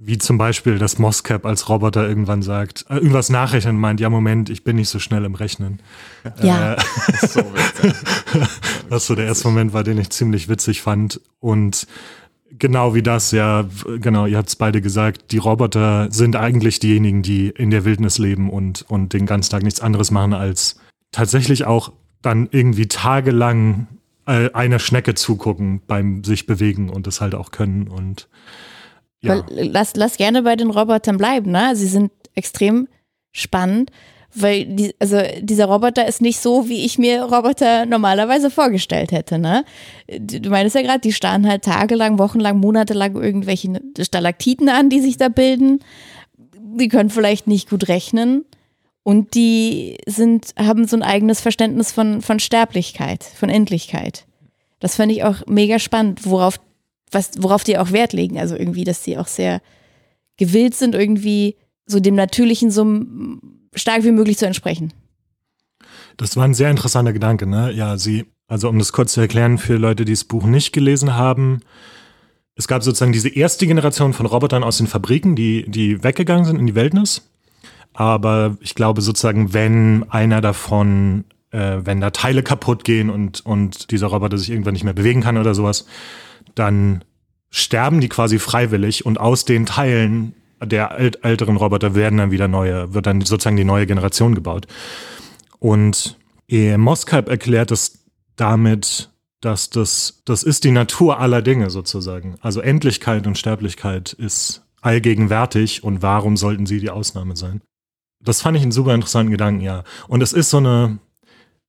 [0.06, 4.50] Wie zum Beispiel, dass Moscap als Roboter irgendwann sagt, äh, irgendwas nachrechnen meint, ja Moment,
[4.50, 5.80] ich bin nicht so schnell im Rechnen.
[6.42, 6.74] Ja.
[6.74, 6.76] Äh,
[8.90, 11.22] was so der erste Moment war, den ich ziemlich witzig fand.
[11.40, 11.86] Und
[12.50, 13.64] genau wie das, ja,
[13.98, 18.18] genau, ihr habt es beide gesagt, die Roboter sind eigentlich diejenigen, die in der Wildnis
[18.18, 20.76] leben und, und den ganzen Tag nichts anderes machen, als
[21.12, 23.86] tatsächlich auch dann irgendwie tagelang
[24.26, 27.88] äh, einer Schnecke zugucken beim sich bewegen und das halt auch können.
[27.88, 28.28] Und
[29.24, 29.44] ja.
[29.48, 31.74] Weil, lass, lass gerne bei den Robotern bleiben, ne?
[31.74, 32.88] Sie sind extrem
[33.32, 33.90] spannend,
[34.34, 39.38] weil die, also dieser Roboter ist nicht so, wie ich mir Roboter normalerweise vorgestellt hätte,
[39.38, 39.64] ne?
[40.18, 45.16] Du meinst ja gerade, die starren halt tagelang, wochenlang, monatelang irgendwelche Stalaktiten an, die sich
[45.16, 45.80] da bilden.
[46.76, 48.44] Die können vielleicht nicht gut rechnen.
[49.04, 54.24] Und die sind, haben so ein eigenes Verständnis von, von Sterblichkeit, von Endlichkeit.
[54.80, 56.58] Das fand ich auch mega spannend, worauf,
[57.14, 58.38] was, worauf die auch Wert legen.
[58.38, 59.62] Also irgendwie, dass die auch sehr
[60.36, 62.84] gewillt sind, irgendwie so dem Natürlichen so
[63.74, 64.92] stark wie möglich zu entsprechen.
[66.16, 67.72] Das war ein sehr interessanter Gedanke, ne?
[67.72, 71.14] Ja, sie, also um das kurz zu erklären für Leute, die das Buch nicht gelesen
[71.14, 71.60] haben,
[72.56, 76.58] es gab sozusagen diese erste Generation von Robotern aus den Fabriken, die, die weggegangen sind
[76.58, 77.28] in die Wildnis.
[77.92, 83.90] Aber ich glaube sozusagen, wenn einer davon, äh, wenn da Teile kaputt gehen und, und
[83.90, 85.86] dieser Roboter sich irgendwann nicht mehr bewegen kann oder sowas,
[86.54, 87.04] dann
[87.50, 92.94] sterben die quasi freiwillig und aus den Teilen der älteren Roboter werden dann wieder neue,
[92.94, 94.66] wird dann sozusagen die neue Generation gebaut.
[95.58, 96.76] Und e.
[96.76, 98.04] Moskalp erklärt es
[98.36, 102.36] damit, dass das, das ist die Natur aller Dinge sozusagen.
[102.40, 107.60] Also Endlichkeit und Sterblichkeit ist allgegenwärtig und warum sollten sie die Ausnahme sein?
[108.20, 109.84] Das fand ich einen super interessanten Gedanken, ja.
[110.08, 110.98] Und es ist so eine,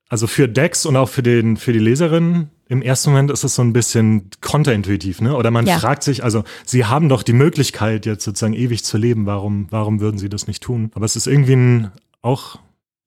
[0.10, 3.56] also für Dex und auch für den, für die Leserin, im ersten Moment ist es
[3.56, 5.36] so ein bisschen konterintuitiv, ne?
[5.36, 5.78] Oder man Ja.
[5.80, 10.00] fragt sich, also sie haben doch die Möglichkeit, jetzt sozusagen ewig zu leben, warum, warum
[10.00, 10.92] würden sie das nicht tun?
[10.96, 11.92] Aber es ist irgendwie ein
[12.22, 12.58] auch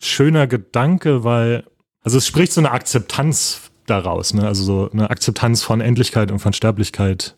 [0.01, 1.65] schöner Gedanke, weil,
[2.03, 4.47] also es spricht so eine Akzeptanz daraus, ne?
[4.47, 7.35] Also so eine Akzeptanz von Endlichkeit und von Sterblichkeit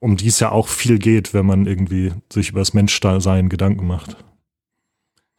[0.00, 3.86] um die es ja auch viel geht, wenn man irgendwie sich über das Menschsein Gedanken
[3.86, 4.16] macht.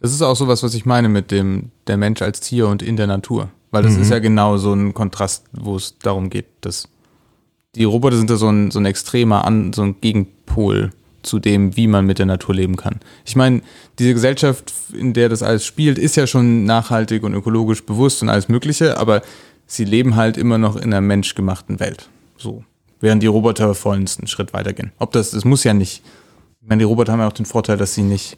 [0.01, 2.97] Das ist auch sowas, was ich meine mit dem der Mensch als Tier und in
[2.97, 3.49] der Natur.
[3.69, 4.01] Weil das Mhm.
[4.01, 6.87] ist ja genau so ein Kontrast, wo es darum geht, dass
[7.75, 10.91] die Roboter sind ja so ein, so ein extremer, An, so ein Gegenpol
[11.23, 12.99] zu dem, wie man mit der Natur leben kann.
[13.25, 13.61] Ich meine,
[13.99, 18.29] diese Gesellschaft, in der das alles spielt, ist ja schon nachhaltig und ökologisch bewusst und
[18.29, 19.21] alles Mögliche, aber
[19.67, 22.09] sie leben halt immer noch in einer menschgemachten Welt.
[22.37, 22.63] So.
[22.99, 24.91] Während die Roboter vollends einen Schritt weitergehen.
[24.97, 26.01] Ob das, es muss ja nicht.
[26.61, 28.37] Ich meine, die Roboter haben ja auch den Vorteil, dass sie nicht,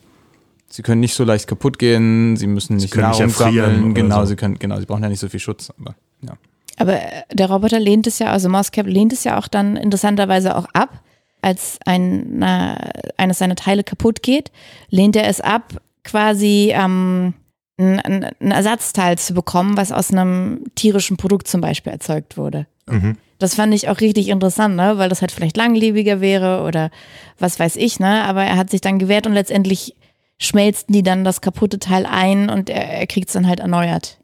[0.73, 4.25] sie können nicht so leicht kaputt gehen, sie müssen nicht können Nahrung sammeln, genau, so.
[4.25, 6.33] sie können, genau, sie brauchen ja nicht so viel Schutz, aber ja.
[6.77, 10.55] Aber äh, der Roboter lehnt es ja, also Moscap lehnt es ja auch dann interessanterweise
[10.55, 11.03] auch ab,
[11.43, 12.75] als ein, na,
[13.17, 14.51] eines seiner Teile kaputt geht,
[14.89, 17.35] lehnt er es ab, quasi ähm,
[17.77, 22.65] ein, ein, ein Ersatzteil zu bekommen, was aus einem tierischen Produkt zum Beispiel erzeugt wurde.
[22.87, 23.17] Mhm.
[23.37, 24.97] Das fand ich auch richtig interessant, ne?
[24.97, 26.89] weil das halt vielleicht langlebiger wäre oder
[27.37, 28.23] was weiß ich, ne?
[28.23, 29.95] Aber er hat sich dann gewehrt und letztendlich
[30.39, 34.19] schmelzten die dann das kaputte Teil ein und er, er kriegt es dann halt erneuert.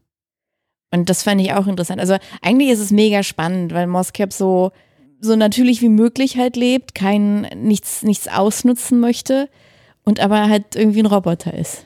[0.92, 2.00] Und das fand ich auch interessant.
[2.00, 4.72] Also eigentlich ist es mega spannend, weil Moscap so,
[5.22, 9.50] so natürlich wie möglich halt lebt, kein, nichts, nichts ausnutzen möchte
[10.04, 11.84] und aber halt irgendwie ein Roboter ist.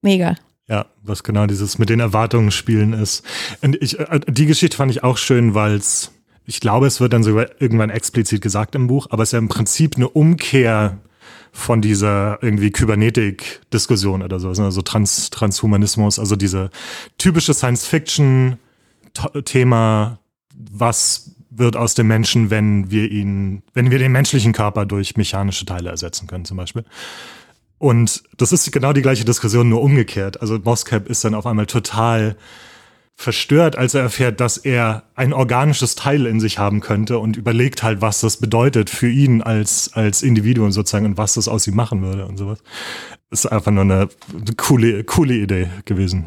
[0.00, 0.36] Mega.
[0.66, 3.24] Ja, was genau dieses mit den Erwartungen spielen ist.
[3.62, 6.12] Und ich, äh, die Geschichte fand ich auch schön, weil es,
[6.44, 9.38] ich glaube, es wird dann sogar irgendwann explizit gesagt im Buch, aber es ist ja
[9.38, 10.98] im Prinzip eine Umkehr
[11.58, 16.70] von dieser irgendwie Kybernetik-Diskussion oder so, also Trans Transhumanismus, also diese
[17.18, 20.20] typische Science-Fiction-Thema,
[20.70, 25.66] was wird aus dem Menschen, wenn wir ihn, wenn wir den menschlichen Körper durch mechanische
[25.66, 26.84] Teile ersetzen können, zum Beispiel.
[27.78, 30.40] Und das ist genau die gleiche Diskussion, nur umgekehrt.
[30.40, 32.36] Also Moscap ist dann auf einmal total
[33.20, 37.82] verstört, als er erfährt, dass er ein organisches Teil in sich haben könnte und überlegt
[37.82, 41.74] halt, was das bedeutet für ihn als, als Individuum sozusagen und was das aus ihm
[41.74, 42.60] machen würde und sowas.
[43.30, 44.08] Ist einfach nur eine
[44.56, 46.26] coole, coole Idee gewesen.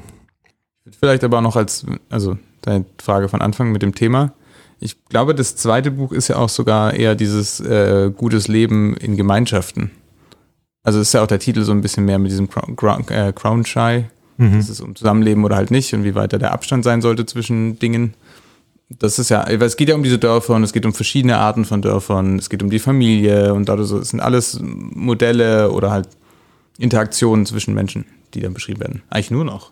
[1.00, 4.34] Vielleicht aber auch noch als, also deine Frage von Anfang mit dem Thema.
[4.82, 9.16] Ich glaube, das zweite Buch ist ja auch sogar eher dieses äh, gutes Leben in
[9.16, 9.92] Gemeinschaften.
[10.84, 13.32] Also ist ja auch der Titel so ein bisschen mehr mit diesem Crown, Crown, äh,
[13.32, 14.08] Crown Shy.
[14.42, 14.58] Mhm.
[14.58, 17.28] Das ist um Zusammenleben oder halt nicht und wie weit da der Abstand sein sollte
[17.28, 18.16] zwischen Dingen.
[18.90, 21.38] Das ist ja, weil es geht ja um diese Dörfer und es geht um verschiedene
[21.38, 25.72] Arten von Dörfern, es geht um die Familie und dadurch so, es sind alles Modelle
[25.72, 26.10] oder halt
[26.80, 29.04] Interaktionen zwischen Menschen, die dann beschrieben werden.
[29.12, 29.72] Eigentlich nur noch.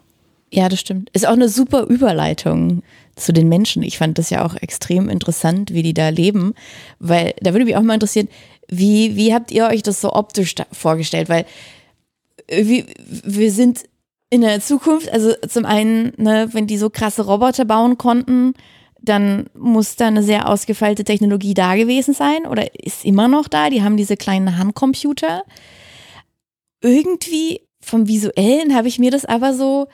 [0.51, 1.09] Ja, das stimmt.
[1.13, 2.83] Ist auch eine super Überleitung
[3.15, 3.81] zu den Menschen.
[3.81, 6.53] Ich fand das ja auch extrem interessant, wie die da leben,
[6.99, 8.29] weil da würde mich auch mal interessieren,
[8.67, 11.27] wie, wie habt ihr euch das so optisch vorgestellt?
[11.27, 11.45] Weil
[12.47, 12.85] wir,
[13.23, 13.88] wir sind
[14.29, 18.53] in der Zukunft, also zum einen, ne, wenn die so krasse Roboter bauen konnten,
[19.01, 23.69] dann muss da eine sehr ausgefeilte Technologie da gewesen sein oder ist immer noch da.
[23.69, 25.43] Die haben diese kleinen Handcomputer.
[26.81, 29.87] Irgendwie vom Visuellen habe ich mir das aber so,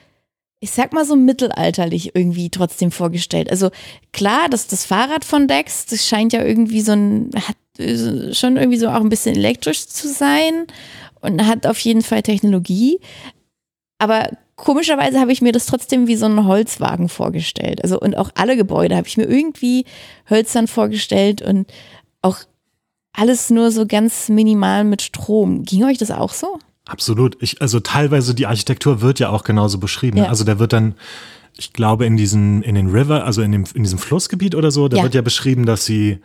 [0.60, 3.50] ich sag mal so mittelalterlich irgendwie trotzdem vorgestellt.
[3.50, 3.70] Also
[4.12, 7.56] klar, dass das Fahrrad von Dex, das scheint ja irgendwie so ein, hat
[8.34, 10.66] schon irgendwie so auch ein bisschen elektrisch zu sein
[11.20, 13.00] und hat auf jeden Fall Technologie.
[13.98, 17.82] Aber komischerweise habe ich mir das trotzdem wie so einen Holzwagen vorgestellt.
[17.82, 19.84] Also und auch alle Gebäude habe ich mir irgendwie
[20.28, 21.66] hölzern vorgestellt und
[22.22, 22.38] auch
[23.12, 25.62] alles nur so ganz minimal mit Strom.
[25.64, 26.58] Ging euch das auch so?
[26.84, 27.36] Absolut.
[27.40, 30.18] Ich, also teilweise die Architektur wird ja auch genauso beschrieben.
[30.18, 30.24] Ja.
[30.26, 30.94] Also der wird dann,
[31.56, 34.88] ich glaube, in diesen, in den River, also in dem, in diesem Flussgebiet oder so,
[34.88, 35.02] da Ja.
[35.02, 36.18] wird ja beschrieben, dass sie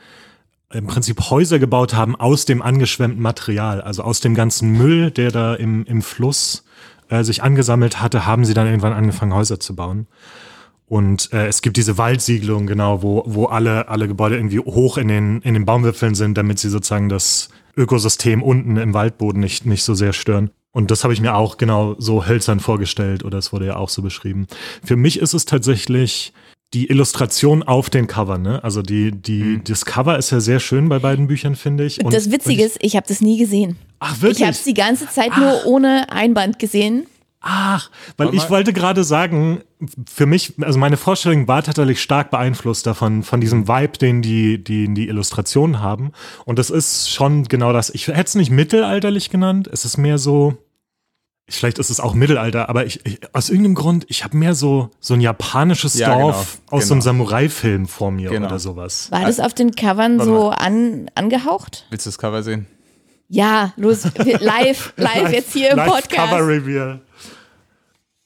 [0.74, 5.32] im Prinzip Häuser gebaut haben aus dem angeschwemmten Material, also aus dem ganzen Müll, der
[5.32, 6.64] da im, im Fluss
[7.12, 10.08] äh, sich angesammelt hatte, haben sie dann irgendwann angefangen, Häuser zu bauen.
[10.88, 15.08] Und äh, es gibt diese Waldsiedlung, genau, wo, wo alle, alle Gebäude irgendwie hoch in
[15.08, 19.84] den, in den Baumwipfeln sind, damit sie sozusagen das Ökosystem unten im Waldboden nicht, nicht
[19.84, 20.52] so sehr stören.
[20.72, 23.90] Und das habe ich mir auch genau so hölzern vorgestellt oder es wurde ja auch
[23.90, 24.48] so beschrieben.
[24.84, 26.34] Für mich ist es tatsächlich
[26.74, 28.64] die Illustration auf den Covern, ne?
[28.64, 32.04] Also die, die, das Cover ist ja sehr schön bei beiden Büchern, finde ich.
[32.04, 33.78] Und- das Witzige ich, ist, ich habe das nie gesehen.
[34.00, 34.42] Ach, Ich wirklich?
[34.44, 37.06] habe es die ganze Zeit nur ohne Einband gesehen.
[37.44, 39.62] Ach, weil Warte ich wollte gerade sagen,
[40.08, 44.64] für mich, also meine Vorstellung war tatsächlich stark beeinflusst davon, von diesem Vibe, den die,
[44.64, 46.12] die, die Illustrationen haben.
[46.46, 47.90] Und das ist schon genau das.
[47.90, 49.68] Ich hätte es nicht mittelalterlich genannt.
[49.74, 50.56] Es ist mehr so,
[51.58, 54.90] vielleicht ist es auch Mittelalter, aber ich, ich aus irgendeinem Grund, ich habe mehr so,
[55.00, 57.12] so ein japanisches Ja, Dorf genau, aus so einem genau.
[57.12, 58.48] Samurai-Film vor mir Genau.
[58.48, 59.12] oder sowas.
[59.12, 61.86] War das auf den Covern warte so an, angehaucht?
[61.90, 62.68] Willst du das Cover sehen?
[63.28, 64.04] Ja, los,
[64.40, 66.30] live, live jetzt hier im Live Podcast.
[66.32, 67.02] Cover Reveal.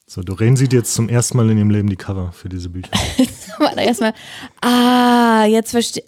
[0.08, 2.90] So, Doreen sieht jetzt zum ersten Mal in ihrem Leben die Cover für diese Bücher.
[3.60, 4.14] Warte erstmal.
[4.62, 6.04] Ah, jetzt verstehe.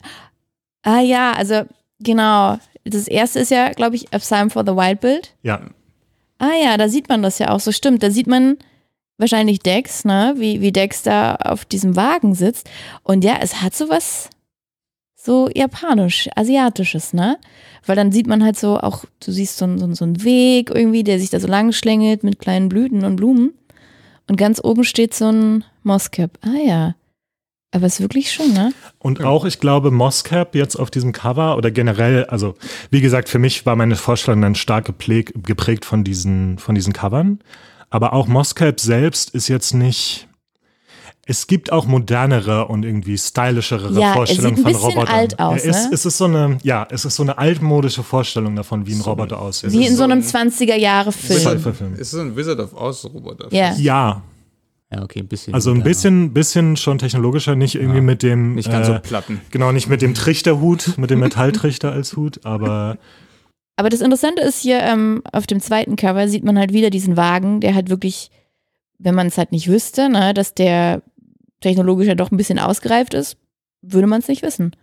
[0.83, 1.63] Ah ja, also
[1.99, 2.57] genau.
[2.85, 5.33] das erste ist ja, glaube ich, A Psalm for the Wild Bild.
[5.43, 5.61] Ja,
[6.39, 8.03] Ah ja, da sieht man das ja auch so, stimmt.
[8.03, 8.57] Da sieht man
[9.17, 12.69] wahrscheinlich Dex, ne, wie, wie Dex da auf diesem Wagen sitzt.
[13.03, 14.29] Und ja, es hat so was
[15.15, 17.37] so japanisch, asiatisches, ne?
[17.85, 21.03] Weil dann sieht man halt so auch, du siehst so, so, so einen Weg irgendwie,
[21.03, 23.53] der sich da so lang schlängelt mit kleinen Blüten und Blumen.
[24.29, 26.37] Und ganz oben steht so ein Mosscap.
[26.41, 26.95] Ah ja.
[27.71, 28.73] Aber ist wirklich schön, ne?
[28.97, 32.55] Und auch, ich glaube, Moscap jetzt auf diesem Cover oder generell, also
[32.91, 36.93] wie gesagt, für mich war meine Vorstellung dann stark geprägt, geprägt von, diesen, von diesen
[36.93, 37.39] Covern.
[37.89, 40.27] Aber auch Moscap selbst ist jetzt nicht.
[41.29, 45.15] Es gibt auch modernere und irgendwie stylischere Ja, Vorstellungen sieht ein von bisschen Robotern.
[45.15, 45.89] alt aus, er ist, ne?
[45.93, 49.39] Es ist so eine, ja, es ist so eine altmodische Vorstellung davon, wie ein Roboter
[49.41, 49.73] aussieht.
[49.73, 51.39] Wie Es in so einem ein 20er-Jahre-Film.
[51.39, 51.95] Sci-Fi-Film.
[51.95, 53.47] Ist so ein Wizard of Oz Roboter.
[53.51, 53.73] Ja.
[53.75, 54.21] Ja,
[54.91, 55.53] Ja, okay, ein bisschen.
[55.53, 58.55] also ein bisschen, bisschen schon technologischer, nicht irgendwie mit dem.
[58.55, 59.41] Nicht ganz äh, so platten.
[59.51, 62.97] Genau, nicht mit dem Trichterhut, mit dem Metalltrichter als Hut, aber
[63.77, 67.15] Aber das Interessante ist hier, ähm, auf dem zweiten Cover sieht man halt wieder diesen
[67.15, 68.31] Wagen, der halt wirklich,
[68.97, 71.03] wenn man es halt nicht wüsste, ne, dass der
[71.61, 73.37] technologisch ja doch ein bisschen ausgereift ist,
[73.83, 74.75] würde man es nicht wissen.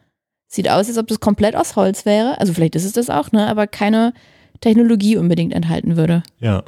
[0.46, 2.38] Sieht aus, als ob das komplett aus Holz wäre.
[2.38, 4.14] Also vielleicht ist es das auch, ne, aber keine
[4.60, 6.22] Technologie unbedingt enthalten würde.
[6.38, 6.62] ja.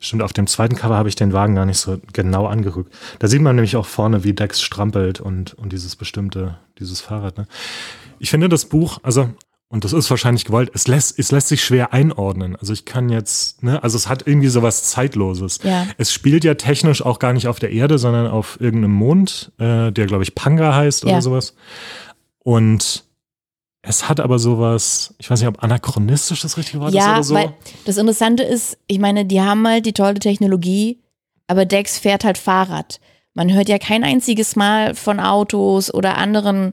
[0.00, 2.92] Stimmt, auf dem zweiten Cover habe ich den Wagen gar nicht so genau angerückt.
[3.18, 7.38] Da sieht man nämlich auch vorne, wie Dex strampelt und, und dieses bestimmte, dieses Fahrrad.
[7.38, 7.46] Ne?
[8.18, 9.28] Ich finde das Buch, also,
[9.68, 12.56] und das ist wahrscheinlich gewollt, es lässt, es lässt sich schwer einordnen.
[12.56, 15.58] Also ich kann jetzt, ne, also es hat irgendwie sowas Zeitloses.
[15.62, 15.86] Ja.
[15.98, 19.90] Es spielt ja technisch auch gar nicht auf der Erde, sondern auf irgendeinem Mond, äh,
[19.90, 21.10] der, glaube ich, Panga heißt Ja.
[21.12, 21.54] oder sowas.
[22.44, 23.05] Und
[23.88, 27.22] es hat aber sowas, ich weiß nicht, ob anachronistisch das richtige Wort ist Ja, oder
[27.22, 27.34] so.
[27.34, 31.00] weil das Interessante ist, ich meine, die haben halt die tolle Technologie,
[31.46, 32.98] aber Dex fährt halt Fahrrad.
[33.34, 36.72] Man hört ja kein einziges Mal von Autos oder anderen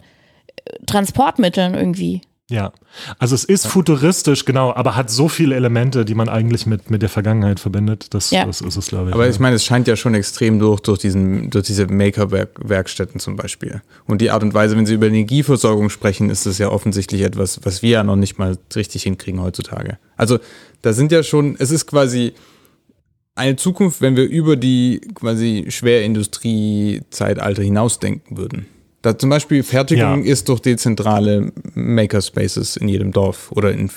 [0.65, 2.21] äh, Transportmitteln irgendwie.
[2.53, 2.71] Ja,
[3.17, 7.01] also es ist futuristisch, genau, aber hat so viele Elemente, die man eigentlich mit, mit
[7.01, 8.13] der Vergangenheit verbindet.
[8.13, 8.45] Das, Ja.
[8.45, 9.15] das ist es, glaube ich.
[9.15, 9.31] Aber ja.
[9.31, 13.81] ich meine, es scheint ja schon extrem durch, durch, diesen, durch diese Maker-Werkstätten zum Beispiel.
[14.05, 17.59] Und die Art und Weise, wenn sie über Energieversorgung sprechen, ist es ja offensichtlich etwas,
[17.63, 19.97] was wir ja noch nicht mal richtig hinkriegen heutzutage.
[20.15, 20.37] Also
[20.83, 22.33] da sind ja schon, es ist quasi
[23.33, 28.67] eine Zukunft, wenn wir über die quasi Schwerindustrie-Zeitalter hinausdenken würden.
[29.03, 30.31] Da zum Beispiel Fertigung Ja.
[30.31, 33.91] ist durch dezentrale Makerspaces in jedem Dorf oder in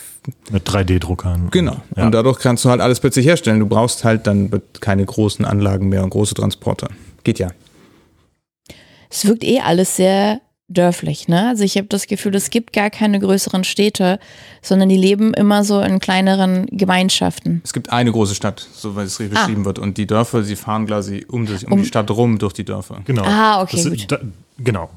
[0.50, 1.48] mit 3D-Druckern.
[1.52, 1.76] Genau.
[1.96, 2.06] Ja.
[2.06, 3.60] Und dadurch kannst du halt alles plötzlich herstellen.
[3.60, 6.88] Du brauchst halt dann keine großen Anlagen mehr und große Transporter.
[7.22, 7.48] Geht ja.
[9.08, 11.50] Es wirkt eh alles sehr dörflich, ne?
[11.50, 14.18] Also ich habe das Gefühl, es gibt gar keine größeren Städte,
[14.62, 17.60] sondern die leben immer so in kleineren Gemeinschaften.
[17.64, 19.42] Es gibt eine große Stadt, so wie es richtig Ah.
[19.42, 19.78] beschrieben wird.
[19.78, 22.64] Und die Dörfer, sie fahren quasi um, sich, um, Um- die Stadt rum durch die
[22.64, 23.02] Dörfer.
[23.04, 23.22] Genau.
[23.24, 24.06] Ah, okay, Das, gut.
[24.10, 24.18] Da,
[24.58, 24.90] genau.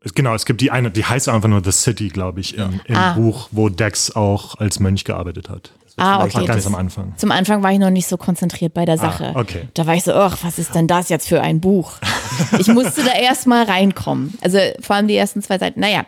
[0.00, 2.80] Es- Genau, es gibt die eine, die heißt einfach nur The City, glaube ich, im,
[2.84, 3.12] im Ah.
[3.14, 5.72] Buch, wo Dex auch als Mönch gearbeitet hat.
[5.98, 6.44] Ah, okay.
[6.44, 7.14] ganz Das, am Anfang.
[7.16, 9.32] zum Anfang war ich noch nicht so konzentriert bei der Sache.
[9.34, 9.68] Ah, okay.
[9.72, 11.92] Da war ich so, ach, was ist denn das jetzt für ein Buch?
[12.58, 14.34] Ich musste da erst mal reinkommen.
[14.42, 15.80] Also vor allem die ersten zwei Seiten.
[15.80, 16.04] Naja,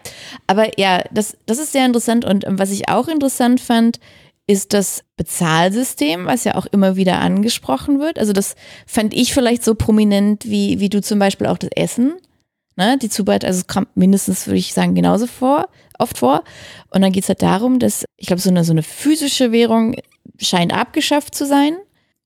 [0.46, 2.26] aber ja, das, das ist sehr interessant.
[2.26, 3.98] Und ähm, was ich auch interessant fand,
[4.46, 8.18] ist das Bezahlsystem, was ja auch immer wieder angesprochen wird.
[8.18, 8.56] Also das
[8.86, 12.14] fand ich vielleicht so prominent wie, wie du zum Beispiel auch das Essen.
[12.78, 16.44] Ne, die Zubereitung, also es kommt mindestens, würde ich sagen, genauso vor, oft vor.
[16.90, 19.96] Und dann geht es halt darum, dass, ich glaube, so eine, so eine physische Währung
[20.38, 21.76] scheint abgeschafft zu sein.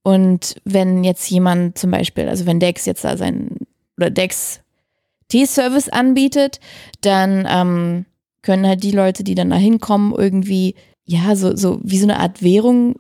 [0.02, 3.56] Und wenn jetzt jemand zum Beispiel, also wenn Dex jetzt da sein,
[3.96, 4.60] oder Dex
[5.28, 6.60] T-Service anbietet,
[7.00, 8.04] dann ähm,
[8.42, 10.74] können halt die Leute, die dann da hinkommen, irgendwie,
[11.06, 12.96] ja, so, so wie so eine Art Währung,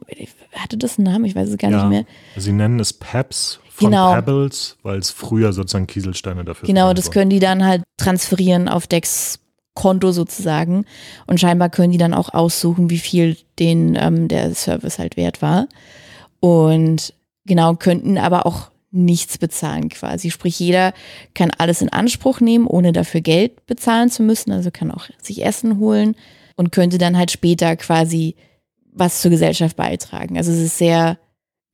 [0.54, 1.26] hatte das einen Namen?
[1.26, 1.76] Ich weiß es gar Ja.
[1.82, 2.04] nicht mehr.
[2.36, 4.12] Sie nennen es Peps von Genau.
[4.14, 8.86] Pebbles, weil es früher sozusagen Kieselsteine dafür Genau, das können die dann halt transferieren auf
[8.86, 9.38] Dex
[9.74, 10.84] Konto sozusagen.
[11.26, 15.40] Und scheinbar können die dann auch aussuchen, wie viel den ähm, der Service halt wert
[15.40, 15.66] war.
[16.40, 17.14] Und
[17.46, 20.30] genau, könnten aber auch nichts bezahlen quasi.
[20.30, 20.92] Sprich, jeder
[21.34, 24.52] kann alles in Anspruch nehmen, ohne dafür Geld bezahlen zu müssen.
[24.52, 26.14] Also kann auch sich Essen holen
[26.56, 28.36] und könnte dann halt später quasi
[28.94, 30.36] was zur Gesellschaft beitragen.
[30.36, 31.18] Also es ist sehr,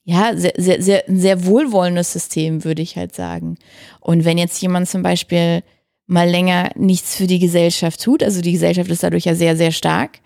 [0.09, 3.59] ja, sehr, sehr, sehr, ein sehr wohlwollendes System, würde ich halt sagen.
[4.01, 5.63] Und wenn jetzt jemand zum Beispiel
[6.07, 9.71] mal länger nichts für die Gesellschaft tut, also die Gesellschaft ist dadurch ja sehr, sehr
[9.71, 10.21] stark,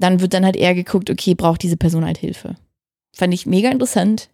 [0.00, 2.56] dann wird dann halt eher geguckt, okay, braucht diese Person halt Hilfe.
[3.14, 4.30] Fand ich mega interessant.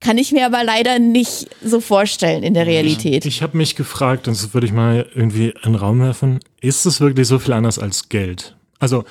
[0.00, 3.24] Kann ich mir aber leider nicht so vorstellen in der Realität.
[3.24, 6.84] Ich habe mich gefragt, und das würde ich mal irgendwie in den Raum werfen, ist
[6.84, 8.54] es wirklich so viel anders als Geld?
[8.78, 9.04] Also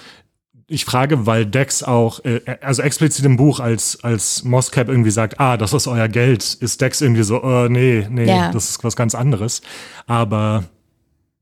[0.68, 5.40] ich frage, weil Dex auch, äh, also explizit im Buch, als, als Moscap irgendwie sagt,
[5.40, 8.52] ah, das ist euer Geld, ist Dex irgendwie so, äh, nee, nee, Ja.
[8.52, 9.62] das ist was ganz anderes.
[10.08, 10.64] Aber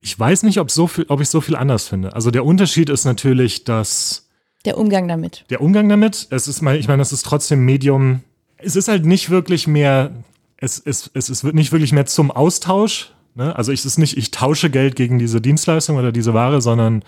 [0.02, 2.14] ich weiß nicht, ob, so viel, ob ich so viel anders finde.
[2.16, 4.28] Also der Unterschied ist natürlich, dass
[4.66, 5.46] Der Umgang damit.
[5.50, 8.22] Der Umgang damit, es ist mal, ich meine, das ist trotzdem Medium.
[8.58, 10.12] Es ist halt nicht wirklich mehr,
[10.58, 13.12] es, es, es, es wird nicht wirklich mehr zum Austausch.
[13.36, 13.56] Ne?
[13.56, 17.04] Also ich ist nicht, ich tausche Geld gegen diese Dienstleistung oder diese Ware, sondern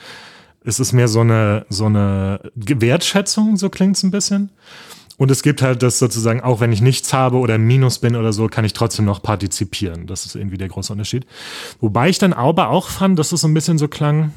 [0.63, 4.51] es ist mehr so eine, so eine Wertschätzung, so klingt es ein bisschen.
[5.17, 8.33] Und es gibt halt das sozusagen, auch wenn ich nichts habe oder Minus bin oder
[8.33, 10.07] so, kann ich trotzdem noch partizipieren.
[10.07, 11.25] Das ist irgendwie der große Unterschied.
[11.79, 14.33] Wobei ich dann aber auch fand, dass es so ein bisschen so klang,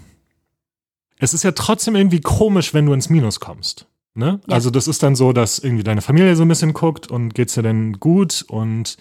[1.18, 3.86] es ist ja trotzdem irgendwie komisch, wenn du ins Minus kommst.
[4.14, 4.40] Ne?
[4.46, 4.54] Ja.
[4.54, 7.54] Also das ist dann so, dass irgendwie deine Familie so ein bisschen guckt und geht's
[7.54, 8.96] dir denn gut und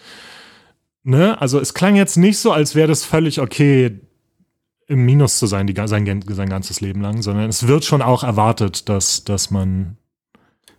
[1.03, 3.99] ne, also es klang jetzt nicht so, als wäre das völlig okay,
[4.87, 8.23] im Minus zu sein, die, sein, sein ganzes Leben lang, sondern es wird schon auch
[8.23, 9.97] erwartet, dass, dass man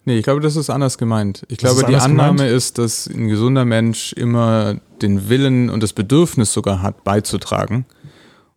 [0.08, 1.42] Nee, ich glaube, das ist anders gemeint.
[1.48, 2.52] Ich Das glaube, die Annahme gemeint?
[2.56, 7.86] ist, dass ein gesunder Mensch immer den Willen und das Bedürfnis sogar hat, beizutragen.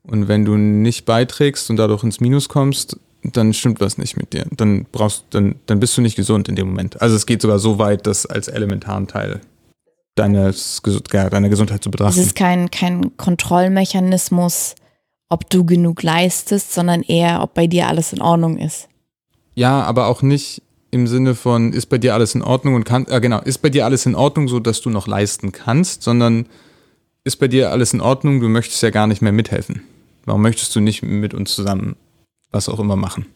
[0.03, 4.31] Und wenn du nicht beiträgst und dadurch ins Minus kommst, dann stimmt was nicht mit
[4.33, 4.45] dir.
[4.51, 7.01] Dann brauchst, dann, dann bist du nicht gesund in dem Moment.
[7.01, 9.41] Also es geht sogar so weit, das als elementaren Teil
[10.13, 12.19] deines, deiner Gesundheit zu Es betrachten.
[12.19, 14.75] ist kein, kein Kontrollmechanismus,
[15.29, 18.89] ob du genug leistest, sondern eher, ob bei dir alles in Ordnung ist.
[19.55, 20.61] Ja, aber auch nicht
[20.91, 23.69] im Sinne von, ist bei dir alles in Ordnung und kann, äh, genau, ist bei
[23.69, 26.47] dir alles in Ordnung, so dass du noch leisten kannst, sondern
[27.23, 29.83] ist bei dir alles in Ordnung, du möchtest ja gar nicht mehr mithelfen.
[30.25, 31.95] Warum möchtest du nicht mit uns zusammen
[32.51, 33.27] was auch immer machen?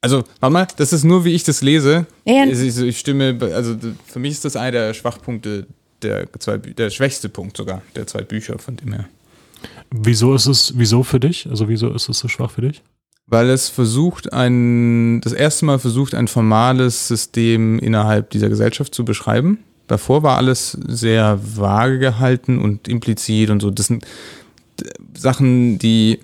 [0.00, 2.06] Also, warte mal, das ist nur, wie ich das lese.
[2.24, 2.44] Ja.
[2.44, 3.76] Ich, ich, stimme, also
[4.06, 5.66] für mich ist das einer der Schwachpunkte,
[6.02, 9.08] der, der schwächste Punkt sogar, der zwei Bücher von dem her.
[9.90, 11.48] Wieso ist es, wieso für dich?
[11.48, 12.82] Also wieso ist es so schwach für dich?
[13.26, 19.04] Weil es versucht, ein, das erste Mal versucht, ein formales System innerhalb dieser Gesellschaft zu
[19.04, 19.58] beschreiben.
[19.88, 23.70] Davor war alles sehr vage gehalten und implizit und so.
[23.70, 24.04] Das sind
[24.82, 26.20] äh, Sachen, die,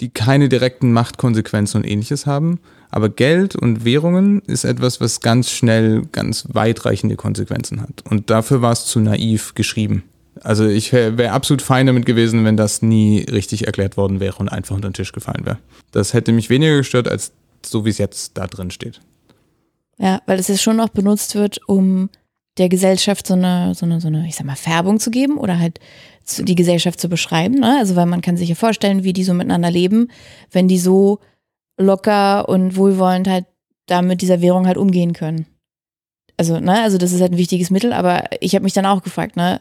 [0.00, 2.60] die keine direkten Machtkonsequenzen und ähnliches haben.
[2.90, 8.04] Aber Geld und Währungen ist etwas, was ganz schnell ganz weitreichende Konsequenzen hat.
[8.08, 10.04] Und dafür war es zu naiv geschrieben.
[10.42, 14.36] Also ich wäre wär absolut fein damit gewesen, wenn das nie richtig erklärt worden wäre
[14.38, 15.58] und einfach unter den Tisch gefallen wäre.
[15.92, 17.32] Das hätte mich weniger gestört, als
[17.64, 19.00] so wie es jetzt da drin steht.
[19.98, 22.10] Ja, weil es ja schon auch benutzt wird, um
[22.58, 25.58] der Gesellschaft so eine, so eine, so eine, ich sag mal, Färbung zu geben oder
[25.58, 25.78] halt
[26.38, 27.60] die Gesellschaft zu beschreiben.
[27.60, 27.78] Ne?
[27.78, 30.08] Also weil man kann sich ja vorstellen, wie die so miteinander leben,
[30.50, 31.20] wenn die so
[31.76, 33.46] locker und wohlwollend halt
[33.86, 35.46] da mit dieser Währung halt umgehen können.
[36.36, 39.02] Also, ne, also das ist halt ein wichtiges Mittel, aber ich habe mich dann auch
[39.02, 39.60] gefragt, ne,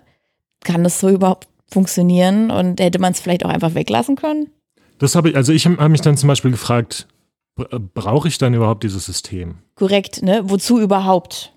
[0.64, 4.49] kann das so überhaupt funktionieren und hätte man es vielleicht auch einfach weglassen können?
[4.99, 7.07] Das habe ich, also ich habe hab mich dann zum Beispiel gefragt,
[7.55, 9.55] bra- brauche ich dann überhaupt dieses System?
[9.76, 10.41] Korrekt, ne?
[10.45, 11.53] Wozu überhaupt?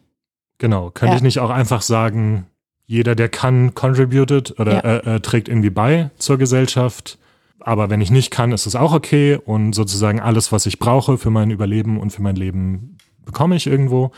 [0.59, 1.17] Genau, könnte Ja.
[1.17, 2.47] ich nicht auch einfach sagen,
[2.87, 4.81] jeder, der kann, contributed oder Ja.
[4.81, 7.19] äh, äh, trägt irgendwie bei zur Gesellschaft.
[7.61, 11.19] Aber wenn ich nicht kann, ist es auch okay und sozusagen alles, was ich brauche
[11.19, 14.13] für mein Überleben und für mein Leben, bekomme ich irgendwo,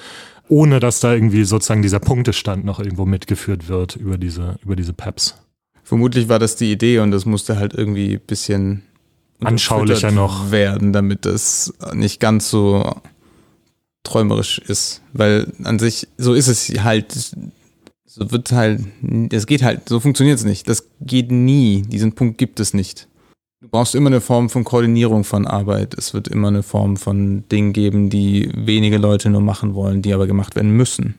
[0.49, 4.93] ohne dass da irgendwie sozusagen dieser Punktestand noch irgendwo mitgeführt wird über diese, über diese
[4.93, 5.35] Peps.
[5.83, 8.83] Vermutlich war das die Idee und das musste halt irgendwie ein bisschen
[9.41, 10.51] Anschaulicher noch.
[10.51, 12.95] werden, damit das nicht ganz so
[14.03, 15.03] träumerisch ist.
[15.13, 17.13] Weil an sich, so ist es halt,
[18.05, 18.81] so wird halt,
[19.31, 20.69] es geht halt, so funktioniert es nicht.
[20.69, 21.83] Das geht nie.
[21.83, 23.09] Diesen Punkt gibt es nicht.
[23.61, 25.95] Du brauchst immer eine Form von Koordinierung von Arbeit.
[25.99, 30.15] Es wird immer eine Form von Dingen geben, die wenige Leute nur machen wollen, die
[30.15, 31.17] aber gemacht werden müssen.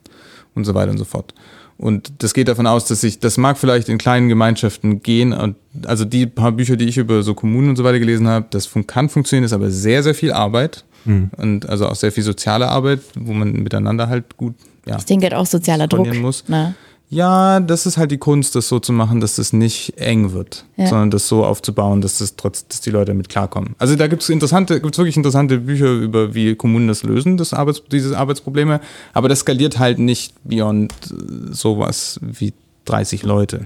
[0.56, 1.34] Und so weiter und so fort.
[1.78, 5.34] Und das geht davon aus, dass sich, das mag vielleicht in kleinen Gemeinschaften gehen.
[5.34, 8.46] Und also die paar Bücher, die ich über so Kommunen und so weiter gelesen habe,
[8.52, 10.86] das fun kann funktionieren, ist aber sehr, sehr viel Arbeit.
[11.04, 11.32] Hm.
[11.36, 14.96] Und also auch sehr viel soziale Arbeit, wo man miteinander halt gut, ja.
[14.98, 16.00] Ich denke halt auch sozialer Druck.
[16.00, 16.48] Koordinieren muss.
[16.48, 16.74] Ne?
[17.12, 20.66] Ja, das ist halt die Kunst, das so zu machen, dass das nicht eng wird,
[20.78, 20.86] Ja.
[20.86, 23.76] sondern das so aufzubauen, dass das trotz, dass die Leute damit klarkommen.
[23.80, 27.82] Also da gibt's interessante, gibt's wirklich interessante Bücher über, wie Kommunen das lösen, das Arbeits,
[27.92, 28.80] diese Arbeitsprobleme,
[29.14, 32.54] aber das skaliert halt nicht beyond äh, sowas wie
[32.86, 33.66] 30 Leute.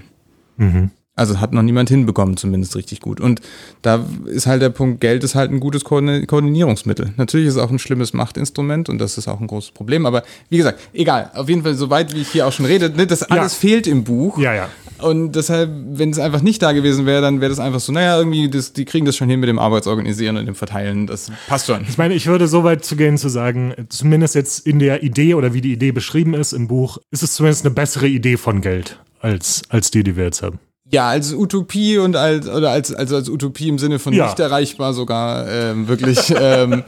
[0.56, 0.90] Mhm.
[1.16, 3.20] Also hat noch niemand hinbekommen, zumindest richtig gut.
[3.20, 3.40] Und
[3.82, 7.12] da ist halt der Punkt, Geld ist halt ein gutes Koordin- Koordinierungsmittel.
[7.16, 10.06] Natürlich ist es auch ein schlimmes Machtinstrument und das ist auch ein großes Problem.
[10.06, 11.30] Aber wie gesagt, egal.
[11.34, 14.02] Auf jeden Fall, soweit wie ich hier auch schon rede, ne, das alles fehlt im
[14.02, 14.38] Buch.
[14.38, 14.68] Ja, ja.
[14.98, 18.18] Und deshalb, wenn es einfach nicht da gewesen wäre, dann wäre das einfach so, naja,
[18.18, 21.06] irgendwie, das, die kriegen das schon hin mit dem Arbeitsorganisieren und dem Verteilen.
[21.06, 21.82] Das passt schon.
[21.88, 25.34] Ich meine, ich würde so weit zu gehen, zu sagen, zumindest jetzt in der Idee
[25.34, 28.60] oder wie die Idee beschrieben ist im Buch, ist es zumindest eine bessere Idee von
[28.60, 30.58] Geld als, als die, die wir jetzt haben.
[30.90, 34.26] Ja, als Utopie und als, oder als, also als Utopie im Sinne von Ja.
[34.26, 36.32] nicht erreichbar sogar, ähm, wirklich.
[36.38, 36.84] Ähm,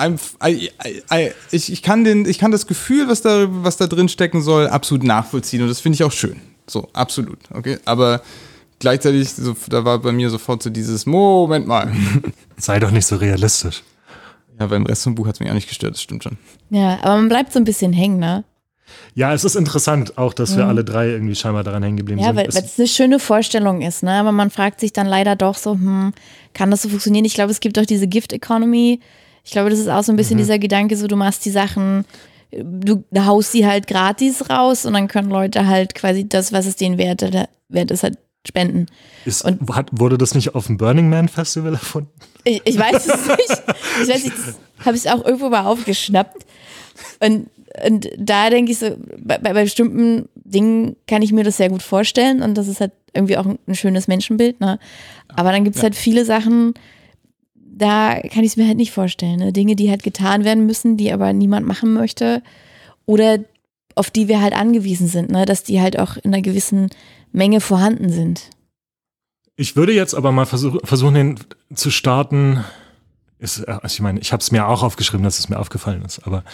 [0.00, 0.70] I,
[1.12, 4.40] I, ich, ich, kann den, ich kann das Gefühl, was da, was da drin stecken
[4.40, 6.40] soll, absolut nachvollziehen und das finde ich auch schön.
[6.66, 7.78] So, absolut, okay.
[7.84, 8.22] Aber
[8.78, 11.92] gleichzeitig, so, da war bei mir sofort so dieses Moment mal.
[12.56, 13.82] Sei doch nicht so realistisch.
[14.58, 16.38] Ja, beim Rest vom Buch hat es mich auch nicht gestört, das stimmt schon.
[16.70, 18.44] Ja, aber man bleibt so ein bisschen hängen, ne?
[19.14, 22.28] Ja, es ist interessant, auch dass wir alle drei irgendwie scheinbar daran hängen geblieben Ja,
[22.34, 22.38] sind.
[22.48, 24.12] Es- weil es eine schöne Vorstellung ist, ne?
[24.12, 26.12] Aber man fragt sich dann leider doch so, hm,
[26.54, 27.24] kann das so funktionieren?
[27.24, 29.00] Ich glaube, es gibt auch diese Gift Economy.
[29.44, 30.42] Ich glaube, das ist auch so ein bisschen Mhm.
[30.42, 32.04] dieser Gedanke, so du machst die Sachen,
[32.52, 36.76] du haust sie halt gratis raus und dann können Leute halt quasi das, was es
[36.76, 37.22] denen wert,
[37.68, 38.86] wert ist, halt spenden.
[39.26, 42.10] ist, und- hat, wurde das nicht auf dem Burning Man Festival erfunden?
[42.44, 43.62] Ich, ich weiß es nicht.
[44.02, 44.36] Ich weiß nicht,
[44.84, 46.46] habe ich auch irgendwo mal aufgeschnappt.
[47.20, 47.48] Und,
[47.86, 51.82] und da denke ich so, bei, bei bestimmten Dingen kann ich mir das sehr gut
[51.82, 54.60] vorstellen und das ist halt irgendwie auch ein, ein schönes Menschenbild.
[54.60, 54.78] Ne?
[55.28, 56.74] Aber dann gibt es halt viele Sachen,
[57.54, 59.38] da kann ich es mir halt nicht vorstellen.
[59.38, 59.52] Ne?
[59.52, 62.42] Dinge, die halt getan werden müssen, die aber niemand machen möchte
[63.06, 63.38] oder
[63.94, 65.44] auf die wir halt angewiesen sind, ne?
[65.44, 66.90] dass die halt auch in einer gewissen
[67.32, 68.50] Menge vorhanden sind.
[69.56, 71.40] Ich würde jetzt aber mal versuch, versuchen, den
[71.74, 72.64] zu starten.
[73.40, 76.02] Ist, äh, also ich meine, ich habe es mir auch aufgeschrieben, dass es mir aufgefallen
[76.04, 76.44] ist, aber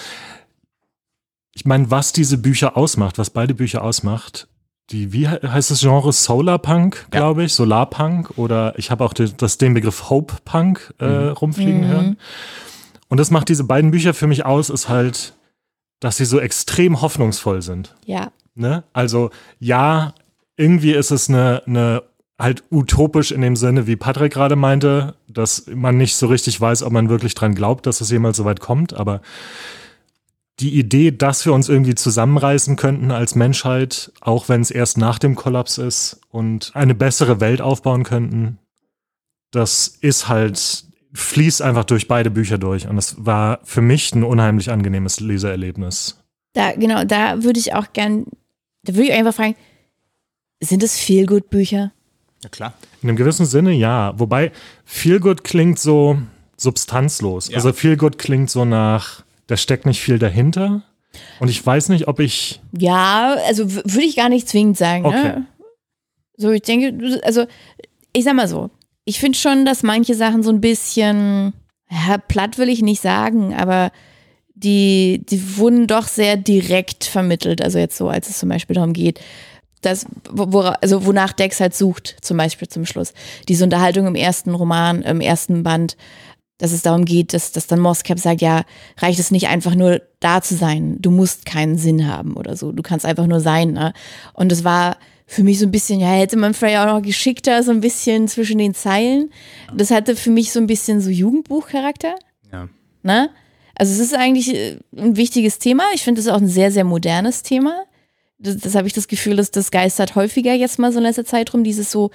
[1.54, 4.48] ich meine, was diese Bücher ausmacht, was beide Bücher ausmacht,
[4.90, 6.12] die, wie he- heißt das Genre?
[6.12, 7.18] Solarpunk, Ja.
[7.20, 11.82] glaube ich, Solarpunk oder ich habe auch den, das, den Begriff Hope Punk äh, rumfliegen
[11.82, 11.86] Mhm.
[11.86, 12.18] hören.
[13.08, 15.34] Und das macht diese beiden Bücher für mich aus, ist halt,
[16.00, 17.94] dass sie so extrem hoffnungsvoll sind.
[18.04, 18.30] Ja.
[18.54, 18.84] Ne?
[18.92, 20.14] Also ja,
[20.56, 22.02] irgendwie ist es eine, eine
[22.38, 26.82] halt utopisch in dem Sinne, wie Patrick gerade meinte, dass man nicht so richtig weiß,
[26.82, 29.20] ob man wirklich dran glaubt, dass es jemals so weit kommt, aber
[30.60, 35.18] die Idee, dass wir uns irgendwie zusammenreißen könnten als Menschheit, auch wenn es erst nach
[35.18, 38.58] dem Kollaps ist und eine bessere Welt aufbauen könnten,
[39.50, 42.86] das ist halt, fließt einfach durch beide Bücher durch.
[42.86, 46.20] Und das war für mich ein unheimlich angenehmes Lesererlebnis.
[46.52, 48.26] Da, genau, da würde ich auch gern,
[48.84, 49.56] da würde ich einfach fragen,
[50.60, 51.92] sind es Feelgood-Bücher?
[52.42, 52.74] Ja, klar.
[53.02, 54.12] In einem gewissen Sinne ja.
[54.18, 54.52] Wobei
[54.84, 56.18] Feelgood klingt so
[56.56, 57.48] substanzlos.
[57.48, 57.56] Ja.
[57.56, 60.82] Also Feelgood klingt so nach, da steckt nicht viel dahinter.
[61.38, 62.60] Und ich weiß nicht, ob ich.
[62.76, 65.06] Ja, also würde ich gar nicht zwingend sagen.
[65.06, 65.22] Okay.
[65.22, 65.46] Ne?
[66.36, 67.46] So, ich denke, also
[68.12, 68.70] ich sag mal so,
[69.04, 71.52] ich finde schon, dass manche Sachen so ein bisschen,
[71.90, 73.92] ja, platt will ich nicht sagen, aber
[74.54, 77.62] die, die wurden doch sehr direkt vermittelt.
[77.62, 79.20] Also jetzt so, als es zum Beispiel darum geht,
[79.82, 83.12] dass, wo, wora- also wonach Dex halt sucht, zum Beispiel zum Schluss.
[83.48, 85.96] Diese Unterhaltung im ersten Roman, im ersten Band,
[86.64, 88.62] dass es darum geht, dass, dass dann Moscap sagt, ja,
[88.96, 92.72] reicht es nicht einfach nur da zu sein, du musst keinen Sinn haben oder so,
[92.72, 93.72] du kannst einfach nur sein.
[93.72, 93.92] Ne?
[94.32, 94.96] Und es war
[95.26, 98.28] für mich so ein bisschen, ja, hätte man vielleicht auch noch geschickter, so ein bisschen
[98.28, 99.30] zwischen den Zeilen.
[99.76, 102.14] Das hatte für mich so ein bisschen so Jugendbuchcharakter.
[102.50, 102.70] Ja.
[103.02, 103.28] Ne?
[103.74, 105.84] Also es ist eigentlich äh, ein wichtiges Thema.
[105.94, 107.84] Ich finde es auch ein sehr, sehr modernes Thema.
[108.38, 111.26] Das, das habe ich das Gefühl, dass das geistert häufiger jetzt mal so in letzter
[111.26, 111.62] Zeit rum.
[111.62, 112.10] Dieses so,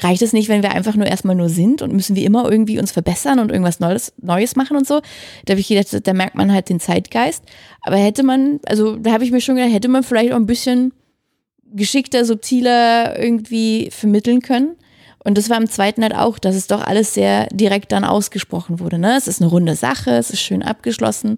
[0.00, 2.78] reicht es nicht, wenn wir einfach nur erstmal nur sind und müssen wir immer irgendwie
[2.78, 5.00] uns verbessern und irgendwas Neues, Neues machen und so.
[5.44, 7.42] Da habe ich gedacht, da merkt man halt den Zeitgeist.
[7.82, 10.46] Aber hätte man, also da habe ich mir schon gedacht, hätte man vielleicht auch ein
[10.46, 10.92] bisschen
[11.72, 14.76] geschickter, subtiler irgendwie vermitteln können.
[15.24, 18.80] Und das war im zweiten halt auch, dass es doch alles sehr direkt dann ausgesprochen
[18.80, 18.98] wurde.
[18.98, 19.16] Ne?
[19.16, 21.36] Es ist eine runde Sache, es ist schön abgeschlossen.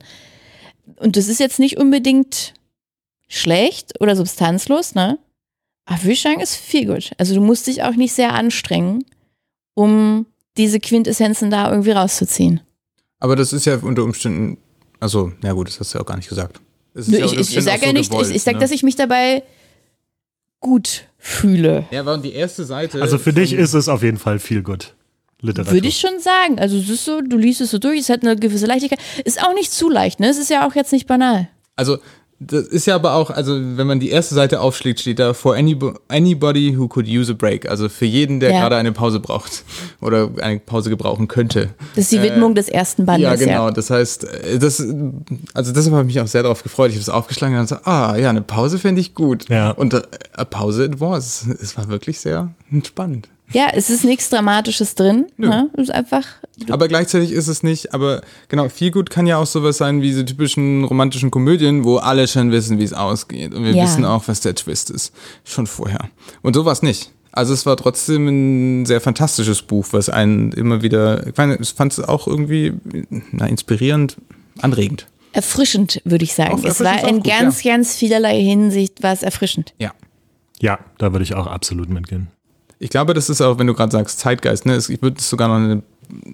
[0.96, 2.54] Und das ist jetzt nicht unbedingt
[3.28, 5.18] schlecht oder substanzlos, ne?
[5.90, 7.10] Aber würde ich sagen, ist viel gut.
[7.18, 9.04] Also du musst dich auch nicht sehr anstrengen,
[9.74, 10.24] um
[10.56, 12.60] diese Quintessenzen da irgendwie rauszuziehen.
[13.18, 14.58] Aber das ist ja unter Umständen,
[15.00, 16.60] also, na gut, das hast du ja auch gar nicht gesagt.
[16.94, 18.58] Es ist Nö, ja ich ich, ich sage ja so nicht, ich, gewollt, ich sage,
[18.58, 18.60] ne?
[18.60, 19.42] dass ich mich dabei
[20.60, 21.86] gut fühle.
[21.90, 23.02] Ja, war die erste Seite.
[23.02, 24.94] Also für dich ist es auf jeden Fall viel gut.
[25.40, 25.72] Literatur.
[25.72, 26.60] Würde ich schon sagen.
[26.60, 29.00] Also es ist so, du liest es so durch, es hat eine gewisse Leichtigkeit.
[29.24, 30.28] Ist auch nicht zu leicht, ne?
[30.28, 31.48] Es ist ja auch jetzt nicht banal.
[31.76, 31.98] Also,
[32.42, 35.54] das ist ja aber auch, also wenn man die erste Seite aufschlägt, steht da for
[35.56, 37.68] anybo- anybody who could use a break.
[37.68, 38.60] Also für jeden, der Ja.
[38.60, 39.62] gerade eine Pause braucht
[40.00, 41.68] oder eine Pause gebrauchen könnte.
[41.94, 43.24] Das ist die Widmung des ersten Bandes.
[43.24, 43.70] ja, genau.
[43.70, 44.80] Das heißt, äh, das,
[45.54, 46.88] also deshalb habe ich mich auch sehr darauf gefreut.
[46.90, 49.48] Ich habe es aufgeschlagen und so, ah, ja, eine Pause fände ich gut.
[49.50, 49.72] Ja.
[49.72, 50.00] Und äh,
[50.34, 51.46] a Pause it was.
[51.62, 52.48] Es war wirklich sehr
[52.84, 53.28] spannend.
[53.52, 55.26] Ja, es ist nichts Dramatisches drin.
[55.36, 55.68] Ne?
[55.74, 56.24] Es ist einfach.
[56.68, 60.08] Aber gleichzeitig ist es nicht, aber genau, viel gut kann ja auch sowas sein wie
[60.08, 63.54] diese typischen romantischen Komödien, wo alle schon wissen, wie es ausgeht.
[63.54, 63.84] Und wir Ja.
[63.84, 65.12] wissen auch, was der Twist ist.
[65.44, 66.10] Schon vorher.
[66.42, 67.10] Und sowas nicht.
[67.32, 68.26] Also es war trotzdem
[68.82, 72.72] ein sehr fantastisches Buch, was einen immer wieder, ich meine, ich fand es auch irgendwie
[73.30, 74.16] na, inspirierend,
[74.60, 75.06] anregend.
[75.32, 76.54] Erfrischend, würde ich sagen.
[76.54, 79.74] Auch es war in gut, ganz, ganz vielerlei Hinsicht was erfrischend.
[79.78, 79.92] Ja.
[80.60, 82.28] Ja, da würde ich auch absolut mitgehen.
[82.82, 84.76] Ich glaube, das ist auch, wenn du gerade sagst, Zeitgeist, ne?
[84.76, 85.82] Ich würde es sogar noch eine,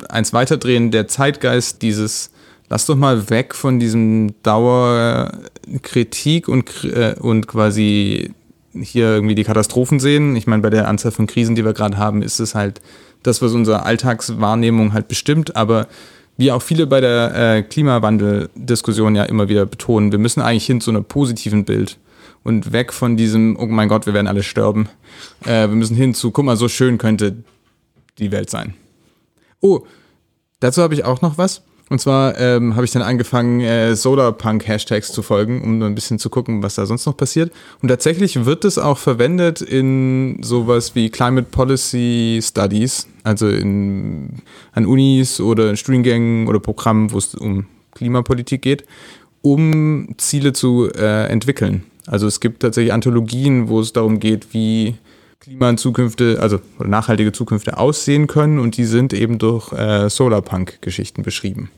[0.09, 2.30] eins weiterdrehen, der Zeitgeist dieses,
[2.68, 8.30] lass doch mal weg von diesem Dauerkritik und, kr- äh, und quasi
[8.72, 10.36] hier irgendwie die Katastrophen sehen.
[10.36, 12.80] Ich meine, bei der Anzahl von Krisen, die wir gerade haben, ist es halt
[13.24, 15.88] das, was unsere Alltagswahrnehmung halt bestimmt, aber
[16.36, 20.80] wie auch viele bei der äh, Klimawandel-Diskussion ja immer wieder betonen, wir müssen eigentlich hin
[20.80, 21.99] zu einem positiven Bild
[22.47, 24.88] und weg von diesem, oh mein Gott, wir werden alle sterben.
[25.44, 27.42] Äh, wir müssen hin zu, guck mal, so schön könnte
[28.18, 28.74] die Welt sein.
[29.61, 29.80] Oh,
[30.61, 31.62] dazu habe ich auch noch was.
[31.88, 36.30] Und zwar ähm, habe ich dann angefangen, äh, Solarpunk-Hashtags zu folgen, um ein bisschen zu
[36.30, 37.53] gucken, was da sonst noch passiert.
[37.82, 44.42] Und tatsächlich wird es auch verwendet in sowas wie Climate Policy Studies, also in,
[44.72, 48.84] an Unis oder in Studiengängen oder Programmen, wo es um Klimapolitik geht,
[49.42, 51.84] um Ziele zu äh, entwickeln.
[52.07, 54.97] Also es gibt tatsächlich Anthologien, wo es darum geht, wie
[55.41, 61.71] Klimazukünfte, also oder nachhaltige Zukünfte aussehen können und die sind eben durch äh, Solarpunk-Geschichten beschrieben.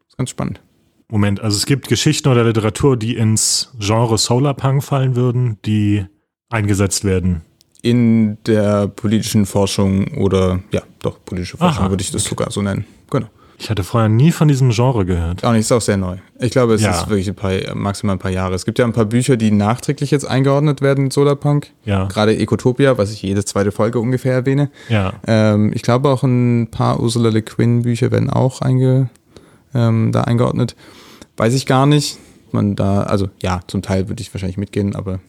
[0.00, 0.60] Das ist ganz spannend.
[1.08, 6.06] Moment, also es gibt Geschichten oder Literatur, die ins Genre Solarpunk fallen würden, die
[6.48, 7.42] eingesetzt werden.
[7.82, 12.30] In der politischen Forschung oder ja, doch, politische Forschung Aha, würde ich das okay.
[12.30, 12.86] sogar so nennen.
[13.10, 13.28] Genau.
[13.58, 15.44] Ich hatte vorher nie von diesem Genre gehört.
[15.44, 16.16] Auch nicht, ist auch sehr neu.
[16.40, 16.90] Ich glaube, es Ja.
[16.90, 18.54] ist wirklich ein paar, maximal ein paar Jahre.
[18.54, 21.68] Es gibt ja ein paar Bücher, die nachträglich jetzt eingeordnet werden mit Solarpunk.
[21.84, 22.06] Ja.
[22.06, 24.70] Gerade Ecotopia, was ich jede zweite Folge ungefähr erwähne.
[24.88, 25.12] Ja.
[25.26, 29.10] Ähm, ich glaube auch ein paar Ursula Le Guin Bücher werden auch einge,
[29.74, 30.74] ähm, da eingeordnet.
[31.36, 32.18] Weiß ich gar nicht.
[32.50, 35.20] Man da, also ja, zum Teil würde ich wahrscheinlich mitgehen, aber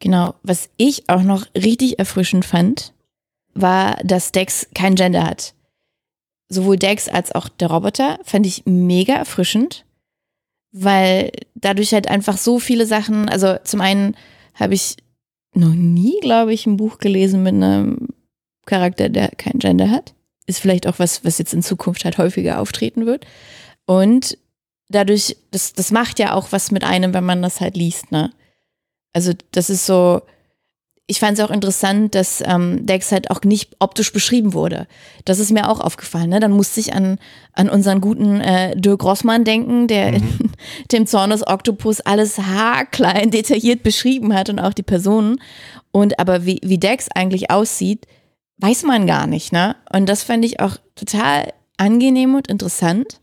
[0.00, 0.34] Genau.
[0.42, 2.92] Was ich auch noch richtig erfrischend fand,
[3.54, 5.54] war, dass Dex kein Gender hat.
[6.48, 9.84] Sowohl Dex als auch der Roboter fand ich mega erfrischend,
[10.72, 14.16] weil dadurch halt einfach so viele Sachen, also zum einen
[14.54, 14.96] habe ich
[15.54, 18.08] noch nie, glaube ich, ein Buch gelesen mit einem
[18.66, 20.14] Charakter, der kein Gender hat.
[20.46, 23.26] Ist vielleicht auch was, was jetzt in Zukunft halt häufiger auftreten wird.
[23.86, 24.38] Und
[24.88, 28.32] dadurch, das, das macht ja auch was mit einem, wenn man das halt liest, ne?
[29.12, 30.20] Also das ist so,
[31.08, 34.88] ich fand es auch interessant, dass ähm, Dex halt auch nicht optisch beschrieben wurde.
[35.24, 36.30] Das ist mir auch aufgefallen.
[36.30, 36.40] Ne?
[36.40, 37.18] Dann musste ich an,
[37.52, 40.40] an unseren guten äh, Dirk Rossmann denken, der in
[40.92, 45.40] dem Zorn des Oktopus alles haarklein detailliert beschrieben hat und auch die Personen.
[45.92, 48.06] Und aber wie, wie Dex eigentlich aussieht,
[48.58, 49.52] weiß man gar nicht.
[49.52, 49.76] Ne?
[49.92, 53.20] Und das fand ich auch total angenehm und interessant,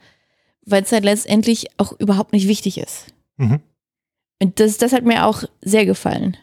[0.66, 3.08] weil es halt letztendlich auch überhaupt nicht wichtig ist.
[3.36, 3.60] Mhm.
[4.42, 6.38] Und das, das hat mir auch sehr gefallen.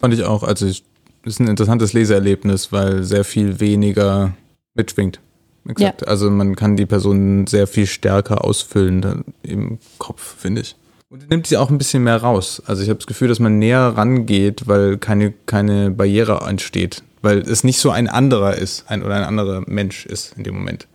[0.00, 0.82] Fand ich auch, also es
[1.24, 4.34] ist ein interessantes Leseerlebnis, weil sehr viel weniger
[4.74, 5.20] mitschwingt.
[5.68, 6.08] Exakt.
[6.08, 10.76] Also man kann die Person sehr viel stärker ausfüllen dann im Kopf, finde ich.
[11.10, 12.62] Und nimmt sie auch ein bisschen mehr raus.
[12.66, 17.02] Also ich habe das Gefühl, dass man näher rangeht, weil keine, keine Barriere entsteht.
[17.20, 20.54] Weil es nicht so ein anderer ist, ein oder ein anderer Mensch ist in dem
[20.54, 20.86] Moment.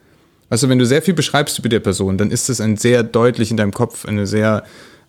[0.50, 3.52] Also wenn du sehr viel beschreibst über die Person, dann ist es ein sehr deutlich
[3.52, 4.64] in deinem Kopf, eine sehr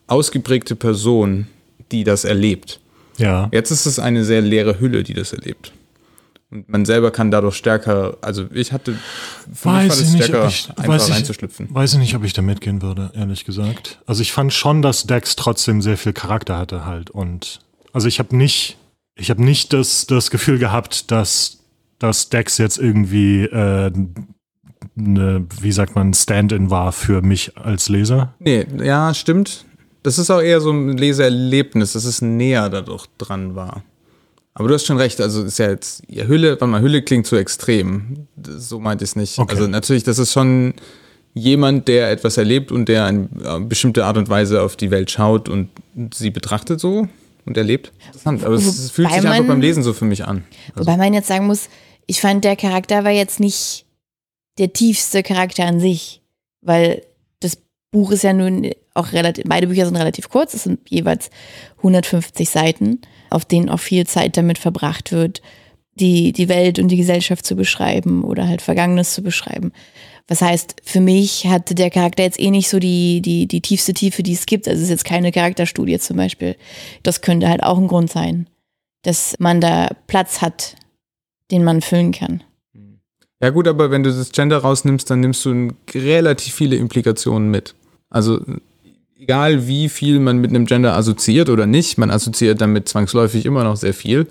[0.07, 1.47] ausgeprägte Person,
[1.93, 2.81] die das erlebt.
[3.19, 3.49] Ja.
[3.53, 5.73] Jetzt ist es eine sehr leere Hülle, die das erlebt.
[6.51, 10.13] Und man selber kann dadurch stärker, also ich hatte, für mich war Weiß das ich
[10.15, 11.75] nicht, stärker, ich, weiß, einfach ich, reinzuschlüpfen.
[11.75, 14.01] weiß ich nicht, ob ich da mitgehen würde, ehrlich gesagt.
[14.07, 17.11] Also ich fand schon, dass Dex trotzdem sehr viel Charakter hatte halt.
[17.11, 17.61] Und
[17.93, 18.79] also ich habe nicht,
[19.17, 21.59] ich habe nicht das, das Gefühl gehabt, dass,
[21.99, 23.91] dass Dex jetzt irgendwie äh,
[24.97, 28.35] eine, wie sagt man, Stand-in war für mich als Leser.
[28.39, 29.66] Nee, ja, stimmt.
[30.07, 33.83] Das ist auch eher so ein Leseerlebnis, dass es näher dadurch dran war.
[34.55, 37.27] Aber du hast schon recht, also ist ja jetzt, ja, Hülle, warte mal, Hülle klingt
[37.27, 38.29] zu extrem.
[38.57, 39.37] So meinte ich es nicht.
[39.37, 39.53] Okay.
[39.53, 40.75] Also natürlich, das ist schon
[41.35, 45.11] jemand, der etwas erlebt und der eine äh, bestimmte Art und Weise auf die Welt
[45.11, 45.71] schaut und
[46.15, 47.09] sie betrachtet so
[47.45, 47.91] und erlebt.
[48.07, 50.45] Interessant, aber es, es fühlt Wobei sich einfach man- beim Lesen so für mich an.
[50.77, 51.69] Also, Wobei man jetzt sagen muss,
[52.07, 53.87] ich fand, der Charakter war jetzt nicht
[54.59, 56.23] der tiefste Charakter an sich,
[56.61, 57.03] weil
[57.91, 61.31] Buch ist ja nun auch relativ, beide Bücher sind relativ kurz, es sind jeweils
[61.79, 65.43] 150 Seiten, auf denen auch viel Zeit damit verbracht wird,
[65.95, 69.73] die, die Welt und die Gesellschaft zu beschreiben oder halt Vergangenes zu beschreiben.
[70.29, 73.95] Was heißt, für mich hatte der Charakter jetzt eh nicht so die, die, die tiefste
[73.95, 74.67] Tiefe, die es gibt.
[74.67, 76.57] Also es ist jetzt keine Charakterstudie zum Beispiel.
[77.05, 78.49] Das könnte halt auch ein Grund sein,
[79.03, 80.75] dass man da Platz hat,
[81.53, 82.43] den man füllen kann.
[83.47, 87.77] Ja gut, aber wenn du das Gender rausnimmst, dann nimmst du relativ viele Implikationen mit.
[88.11, 88.41] Also
[89.21, 93.63] egal wie viel man mit einem Gender assoziiert oder nicht, man assoziiert damit zwangsläufig immer
[93.63, 94.27] noch sehr viel,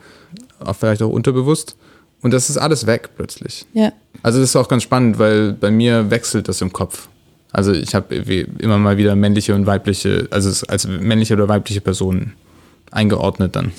[0.59, 1.78] auch vielleicht auch unterbewusst.
[2.22, 3.66] Und das ist alles weg plötzlich.
[3.72, 3.93] Ja.
[4.22, 7.07] Also das ist auch ganz spannend, weil bei mir wechselt das im Kopf.
[7.53, 12.34] Also ich habe immer mal wieder männliche und weibliche, also als männliche oder weibliche Personen
[12.91, 13.72] eingeordnet dann.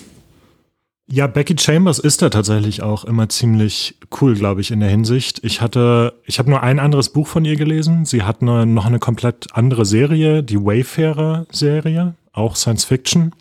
[1.09, 5.39] Ja, Becky Chambers ist da tatsächlich auch immer ziemlich cool, glaube ich, in der Hinsicht.
[5.45, 8.05] Ich hatte, ich habe nur ein anderes Buch von ihr gelesen.
[8.05, 13.33] Sie hat eine, noch eine komplett andere Serie, die Wayfarer-Serie, auch Science Fiction.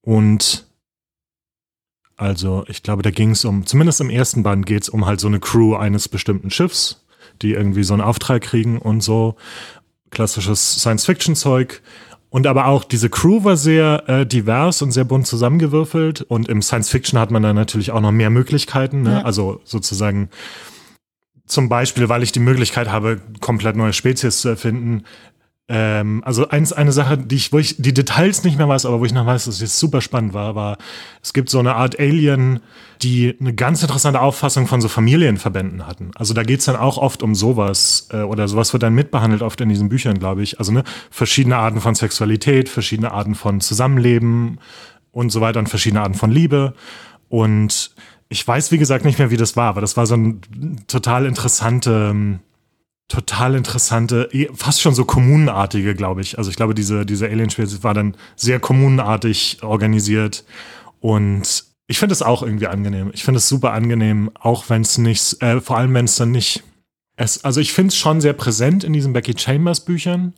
[0.00, 0.66] Und
[2.16, 5.20] also, ich glaube, da ging es um, zumindest im ersten Band geht es um halt
[5.20, 7.04] so eine Crew eines bestimmten Schiffs,
[7.40, 9.36] die irgendwie so einen Auftrag kriegen und so.
[10.10, 11.82] Klassisches Science-Fiction-Zeug.
[12.34, 16.22] Und aber auch diese Crew war sehr äh, divers und sehr bunt zusammengewürfelt.
[16.22, 19.02] Und im Science-Fiction hat man dann natürlich auch noch mehr Möglichkeiten.
[19.02, 19.12] Ne?
[19.12, 19.22] Ja.
[19.22, 20.30] Also sozusagen
[21.46, 25.04] zum Beispiel, weil ich die Möglichkeit habe, komplett neue Spezies zu erfinden.
[25.66, 29.00] Ähm, also eins, eine Sache, die ich, wo ich die Details nicht mehr weiß, aber
[29.00, 30.76] wo ich noch weiß, dass es super spannend war, war,
[31.22, 32.60] es gibt so eine Art Alien,
[33.00, 36.10] die eine ganz interessante Auffassung von so Familienverbänden hatten.
[36.16, 39.58] Also da geht's dann auch oft um sowas, äh, oder sowas wird dann mitbehandelt oft
[39.62, 40.58] in diesen Büchern, glaube ich.
[40.58, 44.58] Also ne, verschiedene Arten von Sexualität, verschiedene Arten von Zusammenleben
[45.12, 46.74] und so weiter und verschiedene Arten von Liebe.
[47.30, 47.94] Und
[48.28, 50.40] ich weiß, wie gesagt, nicht mehr, wie das war, aber das war so ein
[50.88, 52.40] total interessante, ähm,
[53.08, 56.38] total interessante, eh, fast schon so kommunenartige, glaube ich.
[56.38, 60.44] Also ich glaube, diese, diese Alien-Spezies war dann sehr kommunenartig organisiert
[61.00, 63.10] und ich finde es auch irgendwie angenehm.
[63.12, 66.30] Ich finde es super angenehm, auch wenn es nicht, äh, vor allem wenn es dann
[66.30, 66.62] nicht,
[67.16, 70.32] es, also ich finde es schon sehr präsent in diesen Becky Chambers Büchern,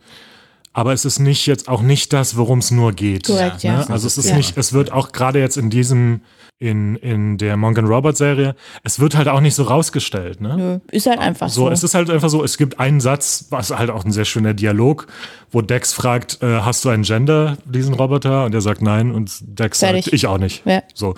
[0.77, 3.25] aber es ist nicht jetzt auch nicht das, worum es nur geht.
[3.25, 3.79] Korrekt, ja.
[3.79, 3.89] Ne?
[3.89, 4.35] Also es ist Ja.
[4.35, 6.21] nicht, es wird auch gerade jetzt in diesem,
[6.59, 10.55] in, in der Morgan Roberts Serie, es wird halt auch nicht so rausgestellt, ne?
[10.55, 11.69] Nö, ist halt einfach So, so.
[11.71, 14.53] es ist halt einfach so, es gibt einen Satz, was halt auch ein sehr schöner
[14.53, 15.07] Dialog,
[15.51, 18.45] wo Dex fragt, äh, hast du ein Gender, diesen Roboter?
[18.45, 20.05] Und er sagt nein und Dex Fertig.
[20.05, 20.63] sagt, ich auch nicht.
[20.65, 20.83] Ja.
[20.93, 21.15] So,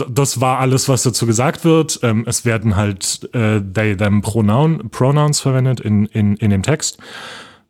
[0.00, 2.00] D das war alles, was dazu gesagt wird.
[2.02, 6.96] Ähm, es werden halt äh, they, them Pronoun, Pronouns verwendet in, in, in dem Text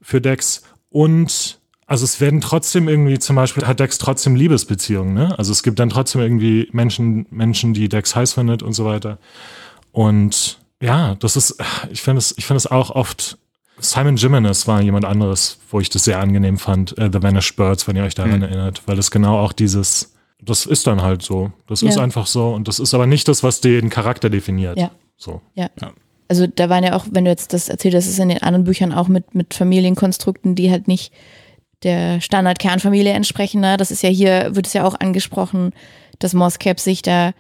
[0.01, 0.63] für Dex
[0.99, 5.39] und also es werden trotzdem irgendwie, zum Beispiel hat Dex trotzdem Liebesbeziehungen, ne?
[5.39, 9.19] Also es gibt dann trotzdem irgendwie Menschen, Menschen, die Dex heiß findet und so weiter.
[9.93, 11.57] Und ja, das ist,
[11.91, 13.39] ich finde es, ich finde es auch oft.
[13.79, 16.99] Simon Jimenez war jemand anderes, wo ich das sehr angenehm fand.
[16.99, 20.67] Äh, The Vanished Birds, wenn ihr euch daran erinnert, weil das genau auch dieses, das
[20.67, 21.53] ist dann halt so.
[21.69, 22.03] Das ist Ja.
[22.03, 22.51] einfach so.
[22.53, 24.77] Und das ist aber nicht das, was den Charakter definiert.
[24.77, 24.91] Ja.
[25.17, 25.43] So.
[25.55, 25.69] Ja.
[26.29, 28.65] Also da waren ja auch, wenn du jetzt das erzählt hast, ist in den anderen
[28.65, 31.13] Büchern auch mit, mit Familienkonstrukten, die halt nicht
[31.83, 33.61] der Standard-Kernfamilie entsprechen.
[33.61, 33.77] Ne?
[33.77, 35.73] Das ist ja hier, wird es ja auch angesprochen,
[36.19, 37.33] dass Moscap sich da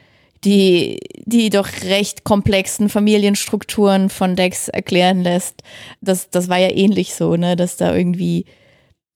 [0.44, 5.62] die, die doch recht komplexen Familienstrukturen von Dex erklären lässt.
[6.00, 7.56] Das, das war ja ähnlich so, ne?
[7.56, 8.44] Dass da irgendwie,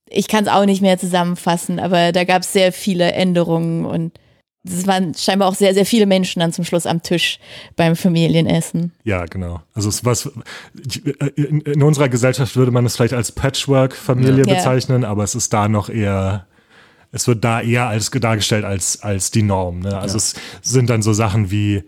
[0.08, 4.18] ich kann es auch nicht mehr zusammenfassen, aber da gab es sehr viele Änderungen und
[4.64, 7.40] es waren scheinbar auch sehr, sehr viele Menschen dann zum Schluss am Tisch
[7.74, 8.92] beim Familienessen.
[9.02, 9.60] Ja, genau.
[9.74, 10.30] Also es was
[11.34, 14.54] in, unserer Gesellschaft würde man es vielleicht als Patchwork-Familie Ja.
[14.54, 16.46] bezeichnen, aber es ist da noch eher,
[17.10, 19.80] es wird da eher als dargestellt als, als die Norm.
[19.80, 19.98] Ne?
[19.98, 21.82] Also es sind dann so Sachen wie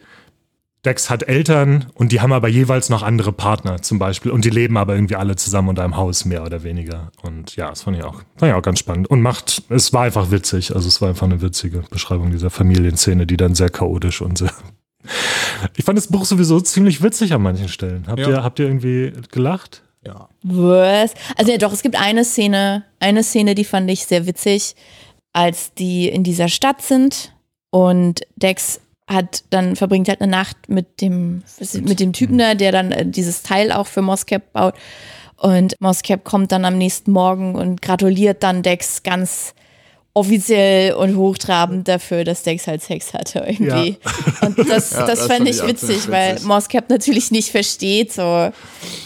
[0.84, 4.50] Dex hat Eltern und die haben aber jeweils noch andere Partner zum Beispiel und die
[4.50, 7.10] leben aber irgendwie alle zusammen unter einem Haus, mehr oder weniger.
[7.22, 9.08] Und ja, das fand ich auch, fand ich auch ganz spannend.
[9.08, 10.74] Und macht, es war einfach witzig.
[10.74, 14.50] Also es war einfach eine witzige Beschreibung dieser Familienszene, die dann sehr chaotisch und sehr
[15.76, 18.04] ich fand das Buch sowieso ziemlich witzig an manchen Stellen.
[18.06, 18.28] Habt, Ja.
[18.28, 19.82] ihr, habt ihr irgendwie gelacht?
[20.06, 20.28] Ja.
[20.42, 21.14] Was?
[21.36, 24.74] Also ja doch, es gibt eine Szene, eine Szene, die fand ich sehr witzig,
[25.32, 27.34] als die in dieser Stadt sind
[27.70, 31.42] und Dex hat dann verbringt halt eine Nacht mit dem
[31.82, 34.74] mit dem Typen da, der dann äh, dieses Teil auch für Moscap baut
[35.36, 39.54] und Moscap kommt dann am nächsten Morgen und gratuliert dann Dex ganz
[40.14, 43.98] offiziell und hochtrabend dafür, dass Dex halt Sex hatte irgendwie.
[44.40, 46.46] Und das, Ja, das das fand ich witzig, ziemlich weil witzig.
[46.46, 48.50] Moscap natürlich nicht versteht, so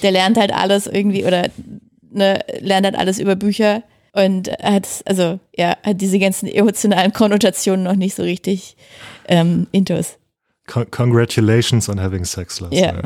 [0.02, 1.48] der lernt halt alles irgendwie oder
[2.10, 3.82] ne, lernt halt alles über Bücher
[4.12, 8.76] und hat, also ja, hat diese ganzen emotionalen Konnotationen noch nicht so richtig
[9.28, 10.18] ähm, intus.
[10.66, 12.94] Con congratulations on having sex last night.
[12.94, 13.02] Ja.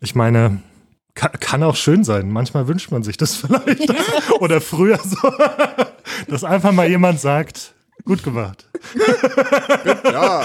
[0.00, 0.62] Ich meine,
[1.14, 2.30] kann, kann auch schön sein.
[2.30, 3.92] Manchmal wünscht man sich das vielleicht.
[4.40, 5.32] Oder früher so,
[6.28, 7.74] dass einfach mal jemand sagt,
[8.04, 8.68] gut gemacht.
[10.04, 10.42] Ja.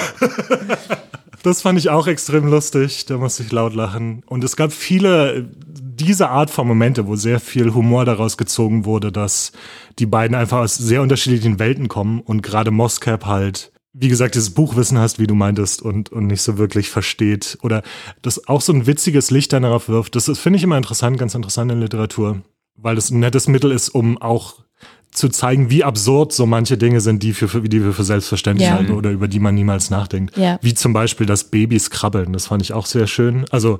[1.43, 3.06] Das fand ich auch extrem lustig.
[3.06, 4.24] Da musste ich laut lachen.
[4.26, 9.12] Und es gab viele diese Art von Momente, wo sehr viel Humor daraus gezogen wurde,
[9.12, 9.52] dass
[10.00, 14.50] die beiden einfach aus sehr unterschiedlichen Welten kommen und gerade Moscap halt, wie gesagt, dieses
[14.50, 17.58] Buchwissen hast, wie du meintest, und, und nicht so wirklich versteht.
[17.62, 17.82] Oder
[18.22, 20.16] das auch so ein witziges Licht dann darauf wirft.
[20.16, 22.41] Das finde ich immer interessant, ganz interessant in Literatur,
[22.76, 24.66] weil das ein nettes Mittel ist, um auch
[25.12, 28.76] zu zeigen, wie absurd so manche Dinge sind, die, für, die wir für selbstverständlich Ja.
[28.76, 30.36] halten oder über die man niemals nachdenkt.
[30.36, 30.60] Ja.
[30.62, 32.34] Wie zum Beispiel das Babys krabbeln.
[32.34, 33.46] Das fand ich auch sehr schön.
[33.50, 33.80] Also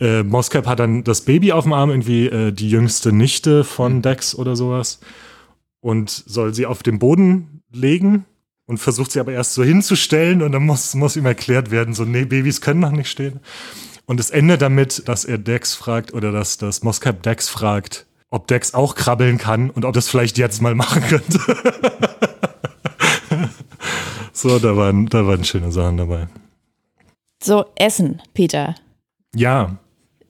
[0.00, 4.02] äh, Moscap hat dann das Baby auf dem Arm, irgendwie äh, die jüngste Nichte von
[4.02, 5.00] Dex oder sowas.
[5.80, 8.26] Und soll sie auf den Boden legen
[8.66, 12.04] und versucht sie aber erst so hinzustellen und dann muss, muss ihm erklärt werden, so,
[12.04, 13.40] nee, Babys können noch nicht stehen.
[14.06, 18.46] Und es endet damit, dass er Dex fragt oder dass, dass Moscap Dex fragt, ob
[18.48, 21.38] Dex auch krabbeln kann und ob das vielleicht jetzt mal machen könnte.
[24.32, 26.28] so, da waren, da waren schöne Sachen dabei.
[27.42, 28.74] So, Essen, Peter.
[29.34, 29.78] Ja,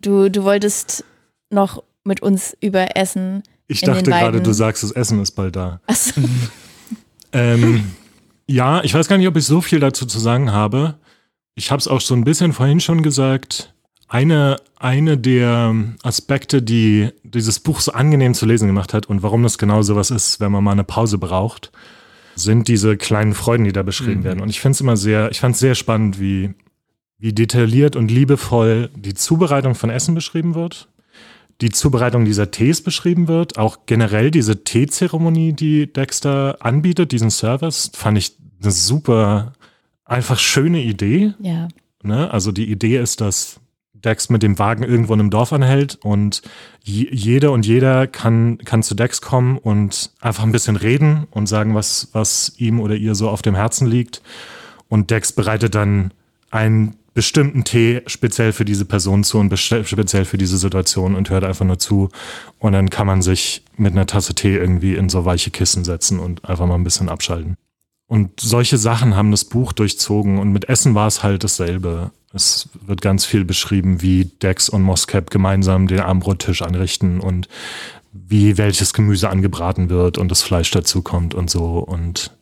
[0.01, 1.05] du, du wolltest
[1.51, 3.43] noch mit uns über Essen.
[3.67, 5.81] Ich dachte gerade, du sagst, das Essen ist bald da.
[5.87, 6.21] Achso,
[7.35, 7.91] Ähm,
[8.47, 10.97] ja, ich weiß gar nicht, ob ich so viel dazu zu sagen habe.
[11.55, 13.75] Ich habe es auch so ein bisschen vorhin schon gesagt.
[14.09, 19.43] Eine, eine der Aspekte, die dieses Buch so angenehm zu lesen gemacht hat und warum
[19.43, 21.73] das genau sowas ist, wenn man mal eine Pause braucht,
[22.37, 24.41] sind diese kleinen Freuden, die da beschrieben werden.
[24.41, 26.55] Und ich finde es immer sehr, ich fand es sehr spannend, wie,
[27.19, 30.89] wie detailliert und liebevoll die Zubereitung von Essen beschrieben wird
[31.61, 37.91] die Zubereitung dieser Tees beschrieben wird, auch generell diese Teezeremonie, die Dexter anbietet, diesen Service,
[37.95, 39.53] fand ich eine super,
[40.05, 41.35] einfach schöne Idee.
[41.41, 41.69] ja.
[42.03, 42.31] Ne?
[42.31, 43.61] Also die Idee ist, dass
[43.95, 46.43] Dex mit dem Wagen irgendwo in einem Dorf anhält und
[46.83, 51.47] je, jeder und jeder kann, kann zu Dex kommen und einfach ein bisschen reden und
[51.47, 54.23] sagen, was, was ihm oder ihr so auf dem Herzen liegt.
[54.89, 56.13] Und Dex bereitet dann
[56.51, 61.45] einen bestimmten Tee speziell für diese Person zu und speziell für diese Situation und hört
[61.45, 62.11] einfach nur zu.
[62.59, 66.19] Und dann kann man sich mit einer Tasse Tee irgendwie in so weiche Kissen setzen
[66.19, 67.57] und einfach mal ein bisschen abschalten.
[68.07, 72.11] Und solche Sachen haben das Buch durchzogen und mit Essen war es halt dasselbe.
[72.33, 77.49] Es wird ganz viel beschrieben, wie Dex und Moscap gemeinsam den Armbrottisch anrichten und
[78.13, 81.79] wie welches Gemüse angebraten wird und das Fleisch dazu kommt und so.
[81.79, 82.33] Und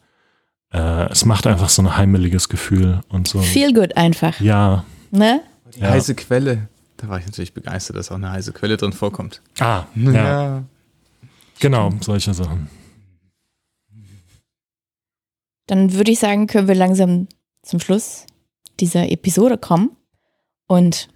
[0.73, 3.41] äh, es macht einfach so ein heimeliges Gefühl und so.
[3.41, 4.41] Feel good einfach.
[4.41, 4.85] Ja.
[5.11, 5.43] Ne?
[5.75, 5.91] Die Ja.
[5.91, 6.69] heiße Quelle.
[6.97, 9.43] Da war ich natürlich begeistert, dass auch eine heiße Quelle drin vorkommt.
[9.59, 10.63] Ah, ja.
[11.61, 12.69] Genau, solche Sachen.
[15.67, 17.29] Dann würde ich sagen, können wir langsam
[17.63, 18.27] zum Schluss
[18.81, 19.97] dieser Episode kommen.
[20.67, 21.09] Und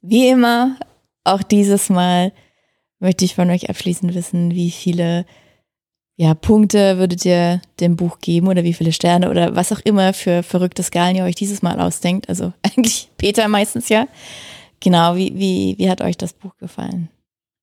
[0.00, 0.76] wie immer,
[1.24, 2.32] auch dieses Mal
[2.98, 5.24] möchte ich von euch abschließend wissen, wie viele
[6.16, 10.12] ja, Punkte würdet ihr dem Buch geben oder wie viele Sterne oder was auch immer
[10.12, 12.28] für verrückte Skalen ihr euch dieses Mal ausdenkt.
[12.28, 14.06] Also eigentlich Peter meistens ja.
[14.80, 17.08] Genau, wie, wie, wie hat euch das Buch gefallen?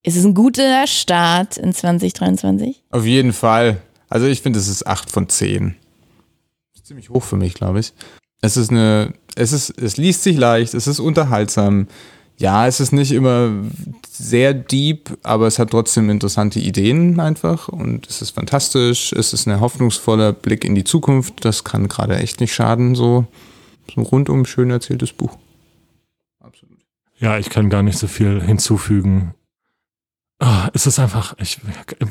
[0.03, 2.83] Ist es ein guter Start in 2023?
[2.89, 3.81] Auf jeden Fall.
[4.07, 5.75] Also ich finde, es ist 8 von 10.
[6.73, 7.93] Ist ziemlich hoch für mich, glaube ich.
[8.41, 11.87] Es ist eine, es ist, es liest sich leicht, es ist unterhaltsam.
[12.39, 13.51] Ja, es ist nicht immer
[14.09, 19.11] sehr deep, aber es hat trotzdem interessante Ideen einfach und es ist fantastisch.
[19.11, 21.43] Es ist ein hoffnungsvoller Blick in die Zukunft.
[21.43, 23.27] Das kann gerade echt nicht schaden, so,
[23.93, 25.37] so ein rundum schön erzähltes Buch.
[26.39, 26.79] Absolut.
[27.19, 29.33] Ja, ich kann gar nicht so viel hinzufügen.
[30.41, 31.59] Ah, es ist einfach, ich,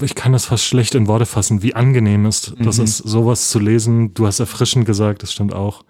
[0.02, 2.84] ich kann das fast schlecht in Worte fassen, wie angenehm ist, das Mhm.
[2.84, 4.12] ist, sowas zu lesen.
[4.12, 5.84] Du hast erfrischend gesagt, das stimmt auch.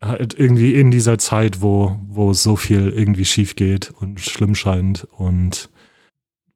[0.00, 5.06] Halt irgendwie in dieser Zeit, wo, wo so viel irgendwie schief geht und schlimm scheint.
[5.16, 5.68] Und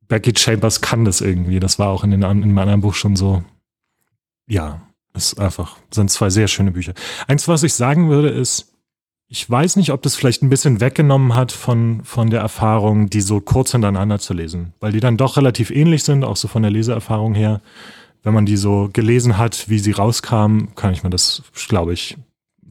[0.08, 1.60] Becky Chambers kann das irgendwie.
[1.60, 3.44] Das war auch in, den, in meinem anderen Buch schon so.
[4.46, 4.82] Ja,
[5.14, 6.94] ist einfach, sind zwei sehr schöne Bücher.
[7.28, 8.72] Eins, was ich sagen würde, ist,
[9.28, 13.20] ich weiß nicht, ob das vielleicht ein bisschen weggenommen hat von, von der Erfahrung, die
[13.20, 16.62] so kurz hintereinander zu lesen, weil die dann doch relativ ähnlich sind, auch so von
[16.62, 17.60] der Leseerfahrung her.
[18.22, 22.16] Wenn man die so gelesen hat, wie sie rauskamen, kann ich mir das, glaube ich,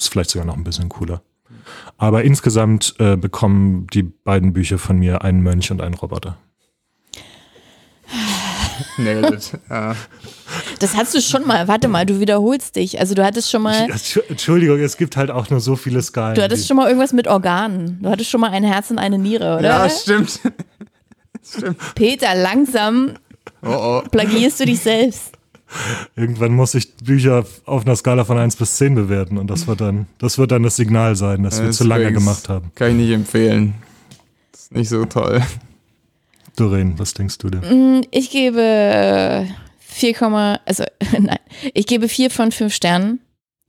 [0.03, 1.21] ist vielleicht sogar noch ein bisschen cooler.
[1.97, 6.37] Aber insgesamt äh, bekommen die beiden Bücher von mir einen Mönch und einen Roboter.
[8.97, 9.51] Nailed it.
[9.69, 9.95] Ja.
[10.79, 11.67] Das hast du schon mal.
[11.67, 12.99] Warte mal, du wiederholst dich.
[12.99, 13.87] Also du hattest schon mal.
[14.29, 16.35] Entschuldigung, es gibt halt auch nur so viele Skalen.
[16.35, 17.99] Du hattest schon mal irgendwas mit Organen.
[18.03, 19.61] Du hattest schon mal ein Herz und eine Niere, oder?
[19.63, 20.39] ja, stimmt.
[21.43, 21.77] stimmt.
[21.95, 23.13] Peter, langsam
[23.63, 24.09] Oh, oh.
[24.09, 25.31] plagierst du dich selbst.
[26.15, 29.81] Irgendwann muss ich Bücher auf einer Skala von 1 bis 10 bewerten und das wird
[29.81, 32.71] dann das, wird dann das Signal sein, dass wir Das zu lange gemacht haben.
[32.75, 33.75] Kann ich nicht empfehlen.
[34.51, 35.41] Das ist nicht so toll.
[36.55, 37.61] Doreen, was denkst du denn?
[37.99, 39.47] Mm, Ich gebe
[39.79, 40.83] 4, also
[41.19, 41.39] nein,
[41.73, 43.19] ich gebe 4 von 5 Sternen.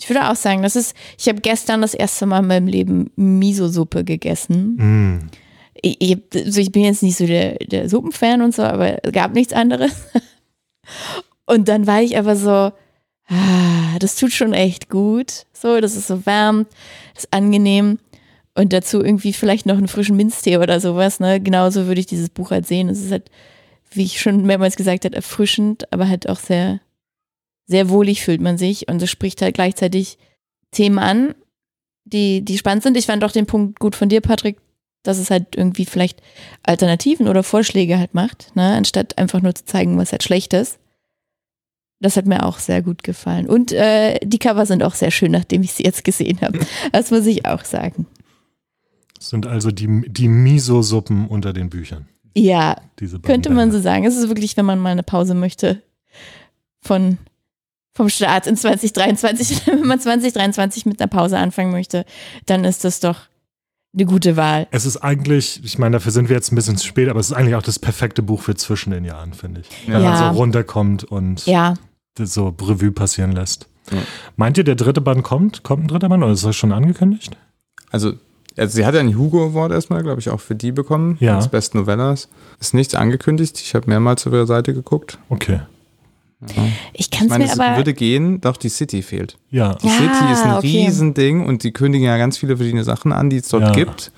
[0.01, 3.11] Ich würde auch sagen, das ist, ich habe gestern das erste Mal in meinem Leben
[3.17, 4.77] Miso-Suppe gegessen.
[4.77, 5.31] Mm.
[5.81, 9.13] Ich, ich, also ich bin jetzt nicht so der, der Suppenfan und so, aber es
[9.13, 9.93] gab nichts anderes.
[11.47, 12.73] Und dann war ich aber so,
[13.29, 15.47] ah, das tut schon echt gut.
[15.53, 16.67] So, das ist so warm,
[17.15, 17.99] das ist angenehm.
[18.55, 21.21] Und dazu irgendwie vielleicht noch einen frischen Minztee oder sowas.
[21.21, 21.41] Ne?
[21.41, 22.89] Genauso würde ich dieses Buch halt sehen.
[22.89, 23.31] Es ist halt,
[23.91, 26.81] wie ich schon mehrmals gesagt habe, erfrischend, aber halt auch sehr,
[27.67, 28.89] sehr wohlig fühlt man sich.
[28.89, 30.19] Und es spricht halt gleichzeitig
[30.71, 31.35] Themen an,
[32.05, 32.97] die, die spannend sind.
[32.97, 34.59] Ich fand auch den Punkt gut von dir, Patrick,
[35.03, 36.23] dass es halt irgendwie vielleicht
[36.63, 38.75] Alternativen oder Vorschläge halt macht, ne?
[38.75, 40.79] anstatt einfach nur zu zeigen, was halt schlecht ist.
[42.01, 43.47] Das hat mir auch sehr gut gefallen.
[43.47, 46.59] Und äh, die Cover sind auch sehr schön, nachdem ich sie jetzt gesehen habe.
[46.93, 48.07] Das muss ich auch sagen.
[49.17, 52.09] Das sind also die, die Miso-Suppen unter den Büchern.
[52.37, 52.77] Ja,
[53.23, 54.05] könnte man so sagen.
[54.05, 55.83] Es ist wirklich, wenn man mal eine Pause möchte
[56.83, 57.19] von,
[57.95, 62.05] vom Start in 2023, wenn man 2023 mit einer Pause anfangen möchte,
[62.47, 63.21] dann ist das doch
[63.95, 64.67] eine gute Wahl.
[64.71, 67.27] Es ist eigentlich, ich meine, dafür sind wir jetzt ein bisschen zu spät, aber es
[67.31, 69.69] ist eigentlich auch das perfekte Buch für zwischen den Jahren, finde ich.
[69.87, 70.11] Wenn Ja.
[70.11, 71.75] man so runterkommt und Ja,
[72.19, 73.69] so Revue passieren lässt.
[73.91, 73.99] Ja.
[74.37, 75.63] Meint ihr, der dritte Band kommt?
[75.63, 77.37] Kommt ein dritter Band oder ist das schon angekündigt?
[77.91, 78.15] Also,
[78.57, 81.37] also sie hat ja einen Hugo Award erstmal, glaube ich, auch für die bekommen, Ja.
[81.37, 82.29] als Best Novellas.
[82.61, 83.61] Ist nichts angekündigt.
[83.61, 85.19] Ich habe mehrmals auf ihrer Seite geguckt.
[85.29, 85.61] Okay.
[86.93, 87.77] Ich kann Ich es meine, mir es aber.
[87.77, 89.37] würde gehen, doch die City fehlt.
[89.51, 89.75] Ja.
[89.75, 90.85] Die Ja, City ist ein okay.
[90.85, 93.73] Riesending und die kündigen ja ganz viele verschiedene Sachen an, die es dort Ja.
[93.73, 94.13] gibt.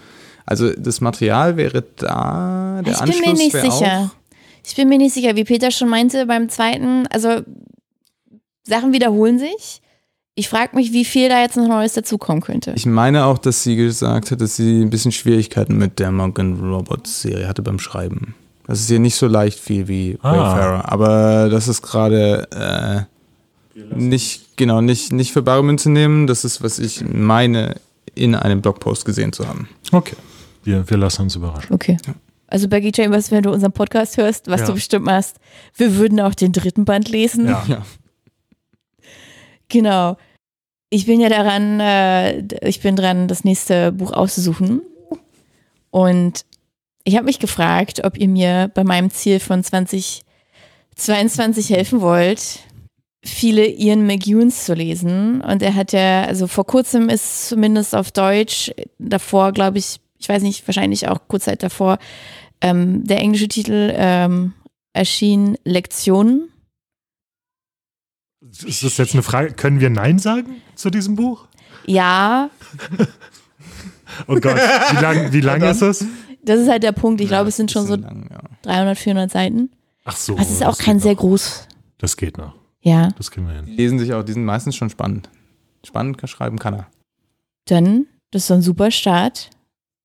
[0.45, 4.11] Also das Material wäre da, der ich bin Anschluss mir nicht sicher.
[4.13, 4.17] Auch,
[4.65, 7.07] Ich bin mir nicht sicher, wie Peter schon meinte beim zweiten.
[7.09, 7.41] Also
[8.65, 9.81] Sachen wiederholen sich.
[10.35, 12.73] Ich frage mich, wie viel da jetzt noch Neues dazukommen könnte.
[12.77, 16.61] ich meine auch, dass sie gesagt hat, dass sie ein bisschen Schwierigkeiten mit der Morgan
[16.61, 18.35] Robots Serie hatte beim Schreiben.
[18.67, 20.33] Das ist ihr nicht so leicht viel wie Ah.
[20.33, 23.07] Wayfarer, aber das ist gerade
[23.77, 26.27] äh, nicht genau nicht nicht für bare Münze nehmen.
[26.27, 27.77] Das ist was ich meine
[28.15, 29.69] in einem Blogpost gesehen zu haben.
[29.93, 30.17] Okay.
[30.65, 31.73] Wir, wir lassen uns überraschen.
[31.75, 31.97] Okay.
[32.49, 34.67] Also Becky Chambers, wenn du unseren Podcast hörst, was Ja.
[34.69, 35.37] du bestimmt machst,
[35.75, 37.47] wir würden auch den dritten Band lesen.
[37.47, 37.65] Ja.
[37.69, 37.83] Ja.
[39.69, 40.17] Genau.
[40.91, 44.81] Ich bin ja daran, äh, ich bin dran, das nächste Buch auszusuchen.
[45.91, 46.45] Und
[47.07, 52.59] ich habe mich gefragt, ob ihr mir bei meinem Ziel von 2022 helfen wollt,
[53.25, 55.41] viele Ian McEwans zu lesen.
[55.41, 60.29] Und er hat ja, also vor kurzem ist zumindest auf Deutsch, davor glaube ich, ich
[60.29, 61.99] weiß nicht, wahrscheinlich auch kurz Zeit davor,
[62.61, 64.55] ähm, der englische Titel ähm,
[64.93, 66.49] erschien Lektionen.
[68.65, 69.53] Ist das jetzt eine Frage?
[69.53, 71.47] Können wir Nein sagen zu diesem Buch?
[71.87, 72.51] Ja,
[74.27, 76.05] Oh Gott, wie lang, wie lang ist es?
[76.47, 77.21] Das ist halt der Punkt.
[77.21, 78.41] Ich Ja, glaube, es sind schon so lang, ja.
[78.63, 79.71] 300, 400 Seiten.
[80.05, 80.33] Ach so.
[80.35, 81.21] Aber es ist auch das kein sehr noch.
[81.21, 81.67] groß.
[81.99, 82.55] Das geht noch.
[82.81, 83.77] Ja, Das kriegen wir Die hin.
[83.77, 85.29] lesen sich auch, die sind meistens schon spannend.
[85.85, 86.87] Spannend kann schreiben kann er.
[87.67, 89.51] dann, das ist so ein super Start.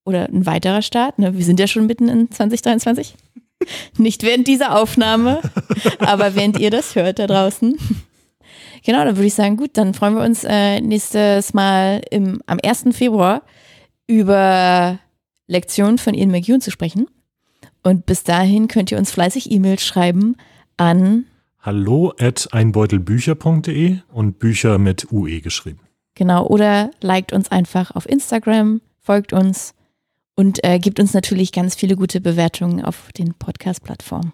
[0.04, 1.18] Oder ein weiterer Start.
[1.20, 1.36] Ne?
[1.38, 3.14] Wir sind ja schon mitten in 2023.
[3.98, 5.40] Nicht während dieser Aufnahme,
[6.00, 7.78] aber während ihr das hört da draußen.
[8.84, 12.58] Genau, dann würde ich sagen, gut, dann freuen wir uns äh, nächstes Mal im, am
[12.64, 12.86] 1.
[12.90, 13.42] Februar
[14.08, 14.98] über
[15.46, 17.06] Lektionen von Ian McEwan zu sprechen.
[17.82, 20.36] Und bis dahin könnt ihr uns fleißig E-Mails schreiben
[20.76, 21.26] an
[21.60, 25.80] Hallo at einbeutelbücher.de und Bücher mit UE geschrieben.
[26.14, 29.74] Genau, oder liked uns einfach auf Instagram, folgt uns
[30.34, 34.32] und äh, gibt uns natürlich ganz viele gute Bewertungen auf den Podcast-Plattformen.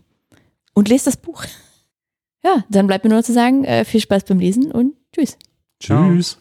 [0.72, 1.44] Und lest das Buch.
[2.42, 5.36] Ja, dann bleibt mir nur noch zu sagen, äh, viel Spaß beim Lesen und tschüss.
[5.80, 6.08] Ciao.
[6.10, 6.38] Tschüss.